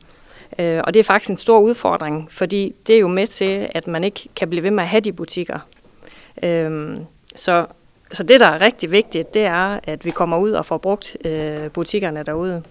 Øh, 0.59 0.81
og 0.83 0.93
det 0.93 0.99
er 0.99 1.03
faktisk 1.03 1.31
en 1.31 1.37
stor 1.37 1.59
udfordring, 1.59 2.27
fordi 2.31 2.75
det 2.87 2.95
er 2.95 2.99
jo 2.99 3.07
med 3.07 3.27
til, 3.27 3.69
at 3.73 3.87
man 3.87 4.03
ikke 4.03 4.29
kan 4.35 4.49
blive 4.49 4.63
ved 4.63 4.71
med 4.71 4.83
at 4.83 4.89
have 4.89 5.01
de 5.01 5.13
butikker. 5.13 5.59
Øh, 6.43 6.97
så, 7.35 7.65
så 8.11 8.23
det, 8.23 8.39
der 8.39 8.47
er 8.47 8.61
rigtig 8.61 8.91
vigtigt, 8.91 9.33
det 9.33 9.41
er, 9.41 9.79
at 9.83 10.05
vi 10.05 10.11
kommer 10.11 10.37
ud 10.37 10.51
og 10.51 10.65
får 10.65 10.77
brugt 10.77 11.17
øh, 11.25 11.71
butikkerne 11.71 12.23
derude. 12.23 12.63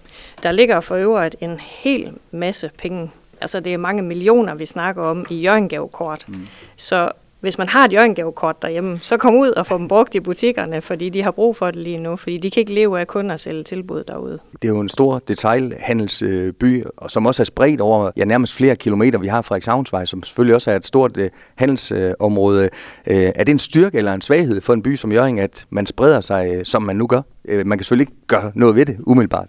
Der 0.43 0.51
ligger 0.51 0.79
for 0.79 0.95
øvrigt 0.95 1.35
en 1.41 1.59
hel 1.59 2.13
masse 2.31 2.71
penge. 2.77 3.11
Altså 3.41 3.59
det 3.59 3.73
er 3.73 3.77
mange 3.77 4.03
millioner, 4.03 4.55
vi 4.55 4.65
snakker 4.65 5.03
om 5.03 5.25
i 5.29 5.41
Jørgengavekort. 5.41 6.25
Mm. 6.27 6.47
Så 6.75 7.11
hvis 7.39 7.57
man 7.57 7.69
har 7.69 7.85
et 7.85 7.93
jørgengavekort 7.93 8.61
derhjemme, 8.61 8.97
så 8.97 9.17
kom 9.17 9.35
ud 9.35 9.49
og 9.49 9.65
få 9.65 9.77
dem 9.77 9.87
brugt 9.87 10.15
i 10.15 10.19
butikkerne, 10.19 10.81
fordi 10.81 11.09
de 11.09 11.23
har 11.23 11.31
brug 11.31 11.55
for 11.55 11.71
det 11.71 11.75
lige 11.75 11.97
nu, 11.97 12.15
fordi 12.15 12.37
de 12.37 12.51
kan 12.51 12.59
ikke 12.59 12.73
leve 12.73 12.99
af 12.99 13.07
kun 13.07 13.31
at 13.31 13.39
sælge 13.39 13.63
tilbud 13.63 14.03
derude. 14.03 14.39
Det 14.61 14.67
er 14.67 14.73
jo 14.73 14.79
en 14.79 14.89
stor 14.89 15.19
detailhandelsby, 15.27 16.83
som 17.07 17.25
også 17.25 17.43
er 17.43 17.45
spredt 17.45 17.81
over 17.81 18.11
ja, 18.17 18.25
nærmest 18.25 18.53
flere 18.53 18.75
kilometer. 18.75 19.19
Vi 19.19 19.27
har 19.27 19.41
Frederikshavnsvej, 19.41 20.05
som 20.05 20.23
selvfølgelig 20.23 20.55
også 20.55 20.71
er 20.71 20.75
et 20.75 20.85
stort 20.85 21.17
uh, 21.17 21.25
handelsområde. 21.55 22.69
Uh, 23.07 23.13
er 23.15 23.43
det 23.43 23.49
en 23.49 23.59
styrke 23.59 23.97
eller 23.97 24.13
en 24.13 24.21
svaghed 24.21 24.61
for 24.61 24.73
en 24.73 24.83
by 24.83 24.95
som 24.95 25.11
Jørgen, 25.11 25.39
at 25.39 25.65
man 25.69 25.85
spreder 25.85 26.21
sig, 26.21 26.57
uh, 26.57 26.63
som 26.63 26.81
man 26.81 26.95
nu 26.95 27.07
gør? 27.07 27.21
Man 27.47 27.77
kan 27.77 27.83
selvfølgelig 27.83 28.09
ikke 28.09 28.27
gøre 28.27 28.51
noget 28.55 28.75
ved 28.75 28.85
det 28.85 28.97
umiddelbart. 28.99 29.47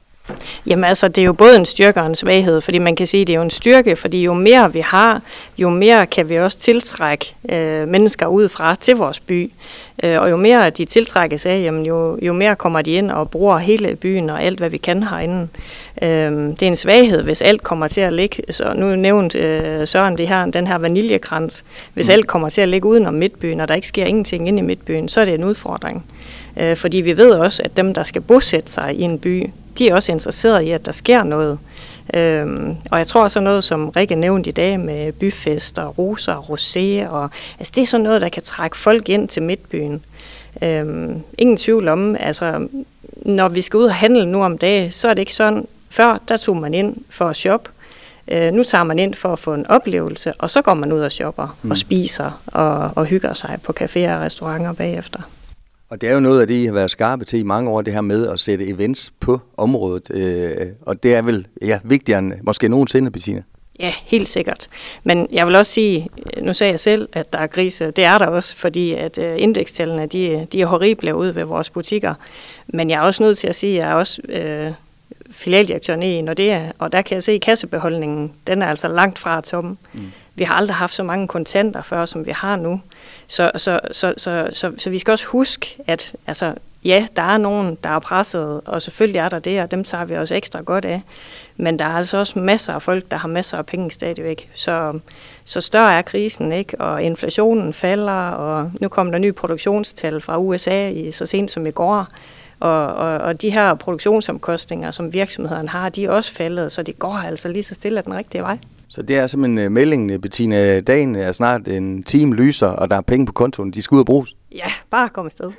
Jamen 0.66 0.85
altså, 0.85 1.08
det 1.08 1.18
er 1.18 1.26
jo 1.26 1.32
både 1.32 1.56
en 1.56 1.64
styrke 1.64 2.00
og 2.00 2.06
en 2.06 2.14
svaghed, 2.14 2.61
fordi 2.61 2.78
man 2.78 2.97
kan 2.97 3.06
sige, 3.06 3.20
at 3.20 3.26
det 3.26 3.32
er 3.32 3.37
jo 3.37 3.42
en 3.42 3.50
styrke, 3.50 3.97
fordi 3.97 4.23
jo 4.23 4.35
mere 4.35 4.73
vi 4.73 4.80
har, 4.80 5.23
jo 5.58 5.70
mere 5.70 6.06
kan 6.06 6.28
vi 6.28 6.38
også 6.38 6.58
tiltrække 6.58 7.35
øh, 7.49 7.88
mennesker 7.88 8.26
udefra 8.26 8.75
til 8.75 8.97
vores 8.97 9.20
by. 9.20 9.52
Øh, 10.02 10.20
og 10.20 10.30
jo 10.30 10.37
mere 10.37 10.70
de 10.70 10.85
tiltrækkes 10.85 11.47
af, 11.47 11.62
jamen 11.62 11.87
jo, 11.87 12.18
jo 12.23 12.32
mere 12.32 12.56
kommer 12.56 12.82
de 12.82 12.92
ind 12.92 13.11
og 13.11 13.30
bruger 13.30 13.58
hele 13.58 13.97
byen 13.97 14.30
og 14.30 14.42
alt, 14.42 14.58
hvad 14.58 14.70
vi 14.70 14.76
kan 14.76 15.02
herinde. 15.02 15.49
Øh, 16.02 16.32
det 16.32 16.62
er 16.62 16.66
en 16.66 16.76
svaghed, 16.76 17.23
hvis 17.23 17.42
alt 17.42 17.62
kommer 17.62 17.88
til 17.88 18.00
at 18.00 18.12
ligge, 18.12 18.42
så 18.50 18.73
nu 18.76 18.97
nævnt 18.97 19.35
øh, 19.35 19.87
Søren 19.87 20.18
det 20.18 20.28
her, 20.28 20.47
den 20.47 20.66
her 20.66 20.78
vaniljekrans, 20.78 21.64
hvis 21.94 22.08
mm. 22.08 22.12
alt 22.12 22.26
kommer 22.26 22.49
til 22.49 22.61
at 22.61 22.68
ligge 22.68 22.88
udenom 22.88 23.14
midtbyen, 23.14 23.61
og 23.61 23.68
der 23.68 23.75
ikke 23.75 23.88
sker 23.88 24.04
ingenting 24.04 24.49
inde 24.49 24.58
i 24.58 24.62
midtbyen, 24.62 25.08
så 25.08 25.20
er 25.20 25.25
det 25.25 25.35
en 25.35 25.44
udfordring. 25.44 26.04
Øh, 26.59 26.77
fordi 26.77 26.97
vi 26.97 27.17
ved 27.17 27.31
også, 27.31 27.62
at 27.62 27.77
dem, 27.77 27.95
der 27.95 28.03
skal 28.03 28.23
bosætte 28.23 28.73
sig 28.73 28.95
i 28.95 29.03
en 29.03 29.19
by, 29.19 29.50
de 29.79 29.88
er 29.88 29.95
også 29.95 30.12
interesserede 30.12 30.67
i, 30.67 30.71
at 30.71 30.87
der 30.87 30.93
sker 30.93 31.23
noget. 31.23 31.59
Øhm, 32.15 32.77
og 32.91 32.99
jeg 32.99 33.07
tror 33.07 33.29
så 33.29 33.41
noget, 33.41 33.65
som 33.65 33.88
Rikke 33.88 34.15
nævnte 34.15 34.50
i 34.50 34.53
dag 34.53 34.81
med 34.81 35.12
byfester, 35.12 35.87
roser 35.87 36.33
og 36.33 36.45
rosé, 36.45 37.09
og, 37.09 37.31
altså 37.59 37.73
det 37.77 37.83
er 37.83 37.87
sådan 37.87 38.05
noget, 38.05 38.21
der 38.21 38.29
kan 38.29 38.43
trække 38.43 38.77
folk 38.77 39.09
ind 39.09 39.29
til 39.29 39.43
midtbyen. 39.43 40.05
Øhm, 40.62 41.23
ingen 41.38 41.57
tvivl 41.57 41.88
om, 41.88 42.17
altså 42.21 42.69
når 43.17 43.49
vi 43.49 43.61
skal 43.61 43.79
ud 43.79 43.85
og 43.85 43.95
handle 43.95 44.27
nu 44.27 44.45
om 44.45 44.59
dagen, 44.59 44.93
så 44.93 45.09
er 45.09 45.15
det 45.15 45.23
ikke 45.23 45.35
sådan, 45.35 45.67
før 45.91 46.19
der 46.29 46.37
tog 46.37 46.57
man 46.57 46.75
ind 46.75 46.97
for 47.11 47.25
at 47.25 47.37
shoppe, 47.37 47.71
øh, 48.29 48.53
nu 48.53 48.62
tager 48.62 48.85
man 48.85 48.99
ind 48.99 49.15
for 49.15 49.33
at 49.33 49.38
få 49.38 49.55
en 49.55 49.67
oplevelse, 49.67 50.33
og 50.38 50.50
så 50.50 50.62
går 50.62 50.75
man 50.75 50.93
ud 50.93 51.00
og 51.00 51.12
shopper 51.12 51.57
mm. 51.62 51.71
og 51.71 51.79
spiser 51.79 52.43
og, 52.47 52.91
og 52.97 53.05
hygger 53.05 53.35
sig 53.35 53.59
på 53.65 53.73
caféer 53.81 54.11
og 54.11 54.21
restauranter 54.21 54.73
bagefter. 54.73 55.21
Og 55.90 56.00
det 56.00 56.09
er 56.09 56.14
jo 56.14 56.21
noget 56.21 56.40
af 56.40 56.47
det, 56.47 56.54
I 56.54 56.64
har 56.64 56.73
været 56.73 56.90
skarpe 56.90 57.25
til 57.25 57.38
i 57.38 57.42
mange 57.42 57.71
år, 57.71 57.83
det 57.83 57.92
her 57.92 58.00
med 58.00 58.28
at 58.28 58.40
sætte 58.40 58.68
events 58.68 59.12
på 59.21 59.40
området. 59.57 60.11
Øh, 60.11 60.66
og 60.83 61.02
det 61.02 61.14
er 61.14 61.23
vel 61.23 61.47
ja, 61.62 61.78
vigtigere 61.85 62.18
end 62.18 62.33
måske 62.42 62.68
nogensinde, 62.68 63.11
Bettina? 63.11 63.42
Ja, 63.80 63.92
helt 64.04 64.28
sikkert. 64.28 64.68
Men 65.04 65.28
jeg 65.33 65.47
vil 65.47 65.57
også 65.57 65.73
sige, 65.73 66.09
nu 66.42 66.52
sagde 66.52 66.71
jeg 66.71 66.80
selv, 66.80 67.09
at 67.12 67.33
der 67.33 67.38
er 67.38 67.47
grise. 67.47 67.90
Det 67.90 68.04
er 68.04 68.18
der 68.18 68.26
også, 68.26 68.57
fordi 68.57 68.92
at 68.92 69.18
øh, 69.18 69.35
indekstallene, 69.38 70.07
de, 70.07 70.47
de 70.52 70.61
er 70.61 70.66
horrible 70.66 71.14
ude 71.14 71.35
ved 71.35 71.45
vores 71.45 71.71
butikker. 71.71 72.14
Men 72.66 72.90
jeg 72.90 72.97
er 72.97 73.00
også 73.00 73.23
nødt 73.23 73.38
til 73.38 73.49
at 73.49 73.54
sige, 73.54 73.78
at 73.78 73.85
jeg 73.85 73.90
er 73.90 73.95
også 73.95 74.23
øh, 74.28 74.73
filialdirektøren 75.30 76.02
i 76.02 76.23
når 76.23 76.35
det 76.35 76.50
er, 76.50 76.73
og 76.78 76.92
der 76.92 77.02
kan 77.02 77.14
jeg 77.14 77.23
se, 77.23 77.33
at 77.33 77.40
kassebeholdningen, 77.40 78.33
den 78.47 78.62
er 78.62 78.66
altså 78.66 78.88
langt 78.88 79.18
fra 79.18 79.40
toppen. 79.40 79.78
Mm. 79.92 80.00
Vi 80.38 80.45
har 80.45 80.54
aldrig 80.54 80.76
haft 80.76 80.95
så 80.95 81.02
mange 81.02 81.28
kontanter 81.28 81.83
før, 81.83 82.04
som 82.04 82.26
vi 82.26 82.30
har 82.30 82.57
nu. 82.57 82.80
Så, 83.26 83.50
så, 83.57 83.80
så, 83.92 84.14
så, 84.16 84.49
så, 84.52 84.73
så 84.78 84.90
vi 84.90 84.99
skal 84.99 85.12
også 85.12 85.26
huske, 85.26 85.76
at 85.87 86.12
altså, 86.26 86.54
ja, 86.85 87.07
der 87.16 87.23
er 87.23 87.37
nogen, 87.37 87.78
der 87.85 87.90
er 87.90 87.99
presset, 87.99 88.61
og 88.64 88.83
selvfølgelig 88.83 89.18
er 89.18 89.28
der 89.28 89.38
det, 89.38 89.62
og 89.62 89.71
dem 89.71 89.85
tager 89.85 90.04
vi 90.04 90.16
også 90.16 90.35
ekstra 90.35 90.61
godt 90.61 90.85
af. 90.85 91.02
Men 91.57 91.78
der 91.78 91.85
er 91.85 91.97
altså 91.97 92.18
også 92.18 92.38
masser 92.38 92.73
af 92.73 92.83
folk, 92.83 93.11
der 93.11 93.16
har 93.16 93.28
masser 93.28 93.59
af 93.59 93.66
penge 93.66 93.90
stadigvæk. 93.90 94.50
Så, 94.54 95.00
så 95.45 95.61
større 95.61 95.95
er 95.95 96.02
krisen, 96.02 96.52
ikke? 96.52 96.80
Og 96.80 97.02
inflationen 97.02 97.73
falder, 97.73 98.28
og 98.30 98.71
nu 98.80 98.88
kommer 98.88 99.11
der 99.11 99.18
nye 99.18 99.33
produktionstal 99.33 100.21
fra 100.21 100.38
USA 100.38 100.88
i, 100.88 101.12
så 101.12 101.26
sent 101.26 101.50
som 101.50 101.66
i 101.66 101.71
går. 101.71 102.07
Og, 102.61 102.95
og, 102.95 103.18
og 103.18 103.42
de 103.42 103.50
her 103.50 103.75
produktionsomkostninger, 103.75 104.90
som 104.90 105.12
virksomhederne 105.12 105.68
har, 105.68 105.88
de 105.88 106.04
er 106.04 106.11
også 106.11 106.33
faldet, 106.33 106.73
så 106.73 106.83
det 106.83 106.99
går 106.99 107.12
altså 107.12 107.49
lige 107.49 107.62
så 107.62 107.75
stille 107.75 108.02
den 108.02 108.16
rigtige 108.16 108.42
vej. 108.42 108.59
Så 108.90 109.02
det 109.02 109.16
er 109.16 109.26
simpelthen 109.26 109.66
uh, 109.66 109.73
meldingen, 109.73 110.21
Bettina. 110.21 110.80
Dagen 110.80 111.16
er 111.16 111.33
snart 111.33 111.68
en 111.68 112.02
time 112.02 112.35
lyser, 112.35 112.66
og 112.66 112.90
der 112.90 112.97
er 112.97 113.00
penge 113.00 113.26
på 113.26 113.33
kontoen. 113.33 113.71
De 113.71 113.83
skal 113.83 113.95
ud 113.95 114.00
og 114.00 114.07
bruges. 114.07 114.37
Ja, 114.52 114.66
bare 114.90 115.09
kom 115.09 115.26
afsted. 115.26 115.50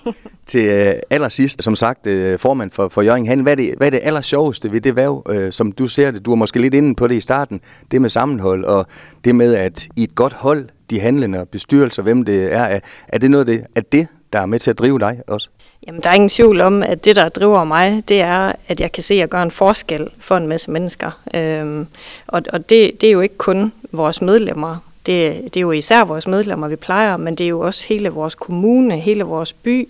Til 0.46 0.88
uh, 0.88 1.00
allersidst, 1.10 1.62
som 1.62 1.74
sagt, 1.74 2.06
uh, 2.06 2.38
formand 2.38 2.70
for, 2.70 2.88
for 2.88 3.02
Jørgen 3.02 3.26
Han, 3.26 3.40
hvad 3.40 3.52
er, 3.52 3.56
det, 3.56 3.74
hvad 3.76 3.86
er 3.86 3.90
det 3.90 4.00
aller 4.02 4.20
sjoveste 4.20 4.72
ved 4.72 4.80
det 4.80 4.96
værv, 4.96 5.26
uh, 5.30 5.50
som 5.50 5.72
du 5.72 5.88
ser 5.88 6.10
det? 6.10 6.24
Du 6.24 6.30
var 6.30 6.36
måske 6.36 6.60
lidt 6.60 6.74
inde 6.74 6.94
på 6.94 7.06
det 7.06 7.14
i 7.14 7.20
starten, 7.20 7.60
det 7.90 8.02
med 8.02 8.10
sammenhold, 8.10 8.64
og 8.64 8.86
det 9.24 9.34
med, 9.34 9.54
at 9.54 9.86
i 9.96 10.02
et 10.02 10.14
godt 10.14 10.32
hold, 10.32 10.68
de 10.90 11.00
handlende 11.00 11.40
og 11.40 11.48
bestyrelser, 11.48 12.02
hvem 12.02 12.24
det 12.24 12.54
er, 12.54 12.80
er 13.08 13.18
det 13.18 13.30
noget 13.30 13.48
af 13.48 13.56
det, 13.56 13.66
er 13.74 13.80
det, 13.80 14.06
der 14.32 14.38
er 14.40 14.46
med 14.46 14.58
til 14.58 14.70
at 14.70 14.78
drive 14.78 14.98
dig 14.98 15.20
også? 15.26 15.50
Jamen, 15.86 16.00
der 16.00 16.10
er 16.10 16.14
ingen 16.14 16.28
tvivl 16.28 16.60
om, 16.60 16.82
at 16.82 17.04
det, 17.04 17.16
der 17.16 17.28
driver 17.28 17.64
mig, 17.64 18.02
det 18.08 18.20
er, 18.20 18.52
at 18.68 18.80
jeg 18.80 18.92
kan 18.92 19.02
se, 19.02 19.22
at 19.22 19.30
gøre 19.30 19.42
en 19.42 19.50
forskel 19.50 20.08
for 20.18 20.36
en 20.36 20.46
masse 20.46 20.70
mennesker. 20.70 21.10
Øhm, 21.34 21.86
og 22.26 22.42
og 22.52 22.70
det, 22.70 23.00
det 23.00 23.06
er 23.06 23.12
jo 23.12 23.20
ikke 23.20 23.38
kun 23.38 23.72
vores 23.92 24.22
medlemmer. 24.22 24.76
Det, 25.06 25.44
det 25.44 25.56
er 25.56 25.60
jo 25.60 25.72
især 25.72 26.04
vores 26.04 26.26
medlemmer, 26.26 26.68
vi 26.68 26.76
plejer, 26.76 27.16
men 27.16 27.34
det 27.34 27.44
er 27.44 27.48
jo 27.48 27.60
også 27.60 27.86
hele 27.88 28.08
vores 28.08 28.34
kommune, 28.34 29.00
hele 29.00 29.24
vores 29.24 29.52
by. 29.52 29.88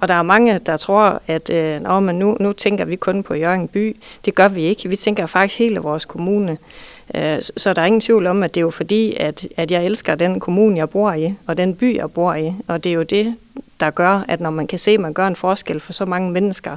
Og 0.00 0.08
der 0.08 0.14
er 0.14 0.22
mange, 0.22 0.58
der 0.58 0.76
tror, 0.76 1.22
at 1.26 1.50
øh, 1.50 1.80
Nå, 1.80 2.00
men 2.00 2.18
nu, 2.18 2.36
nu 2.40 2.52
tænker 2.52 2.84
vi 2.84 2.96
kun 2.96 3.22
på 3.22 3.34
Jørgen 3.34 3.68
by. 3.68 3.96
Det 4.24 4.34
gør 4.34 4.48
vi 4.48 4.62
ikke. 4.62 4.88
Vi 4.88 4.96
tænker 4.96 5.26
faktisk 5.26 5.58
hele 5.58 5.78
vores 5.78 6.04
kommune. 6.04 6.58
Øh, 7.14 7.38
så 7.56 7.72
der 7.72 7.82
er 7.82 7.86
ingen 7.86 8.00
tvivl 8.00 8.26
om, 8.26 8.42
at 8.42 8.54
det 8.54 8.60
er 8.60 8.64
jo 8.64 8.70
fordi, 8.70 9.16
at, 9.20 9.46
at 9.56 9.70
jeg 9.70 9.84
elsker 9.84 10.14
den 10.14 10.40
kommune, 10.40 10.76
jeg 10.76 10.90
bor 10.90 11.12
i, 11.12 11.34
og 11.46 11.56
den 11.56 11.74
by, 11.74 11.96
jeg 11.96 12.10
bor 12.10 12.34
i. 12.34 12.52
Og 12.68 12.84
det 12.84 12.90
er 12.90 12.94
jo 12.94 13.02
det, 13.02 13.34
der 13.80 13.90
gør, 13.90 14.24
at 14.28 14.40
når 14.40 14.50
man 14.50 14.66
kan 14.66 14.78
se, 14.78 14.90
at 14.90 15.00
man 15.00 15.12
gør 15.12 15.26
en 15.26 15.36
forskel 15.36 15.80
for 15.80 15.92
så 15.92 16.04
mange 16.04 16.30
mennesker, 16.30 16.76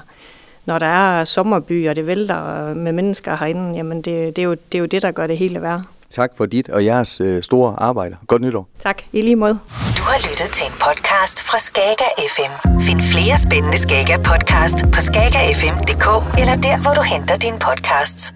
når 0.66 0.80
der 0.80 0.86
er 0.86 1.24
sommerby, 1.24 1.90
og 1.90 1.96
det 1.96 2.08
vælter 2.08 2.74
med 2.74 2.92
mennesker 2.92 3.36
herinde, 3.36 3.76
jamen 3.76 3.98
det, 3.98 4.36
det, 4.36 4.42
er, 4.42 4.44
jo, 4.44 4.52
det 4.52 4.76
er 4.76 4.80
jo 4.80 4.86
det, 4.86 5.02
der 5.02 5.12
gør 5.12 5.28
det 5.28 5.38
hele 5.38 5.62
værd. 5.62 5.82
Tak 6.13 6.32
for 6.38 6.45
dit 6.45 6.69
og 6.69 6.86
jeres 6.86 7.21
øh, 7.21 7.43
store 7.43 7.76
arbejde. 7.80 8.15
Godt 8.28 8.41
nytår. 8.41 8.69
Tak, 8.84 9.02
i 9.13 9.21
lige 9.21 9.36
måde. 9.36 9.60
Du 9.97 10.04
har 10.12 10.19
lyttet 10.30 10.49
til 10.58 10.65
en 10.67 10.73
podcast 10.88 11.43
fra 11.43 11.58
Skager 11.60 12.12
FM. 12.36 12.54
Find 12.88 13.02
flere 13.13 13.38
spændende 13.38 13.78
Skager 13.78 14.17
podcast 14.32 14.78
på 14.93 14.99
skagerfm.dk 15.08 16.08
eller 16.41 16.56
der, 16.67 16.82
hvor 16.84 16.93
du 16.93 17.02
henter 17.13 17.36
dine 17.38 17.60
podcasts. 17.67 18.36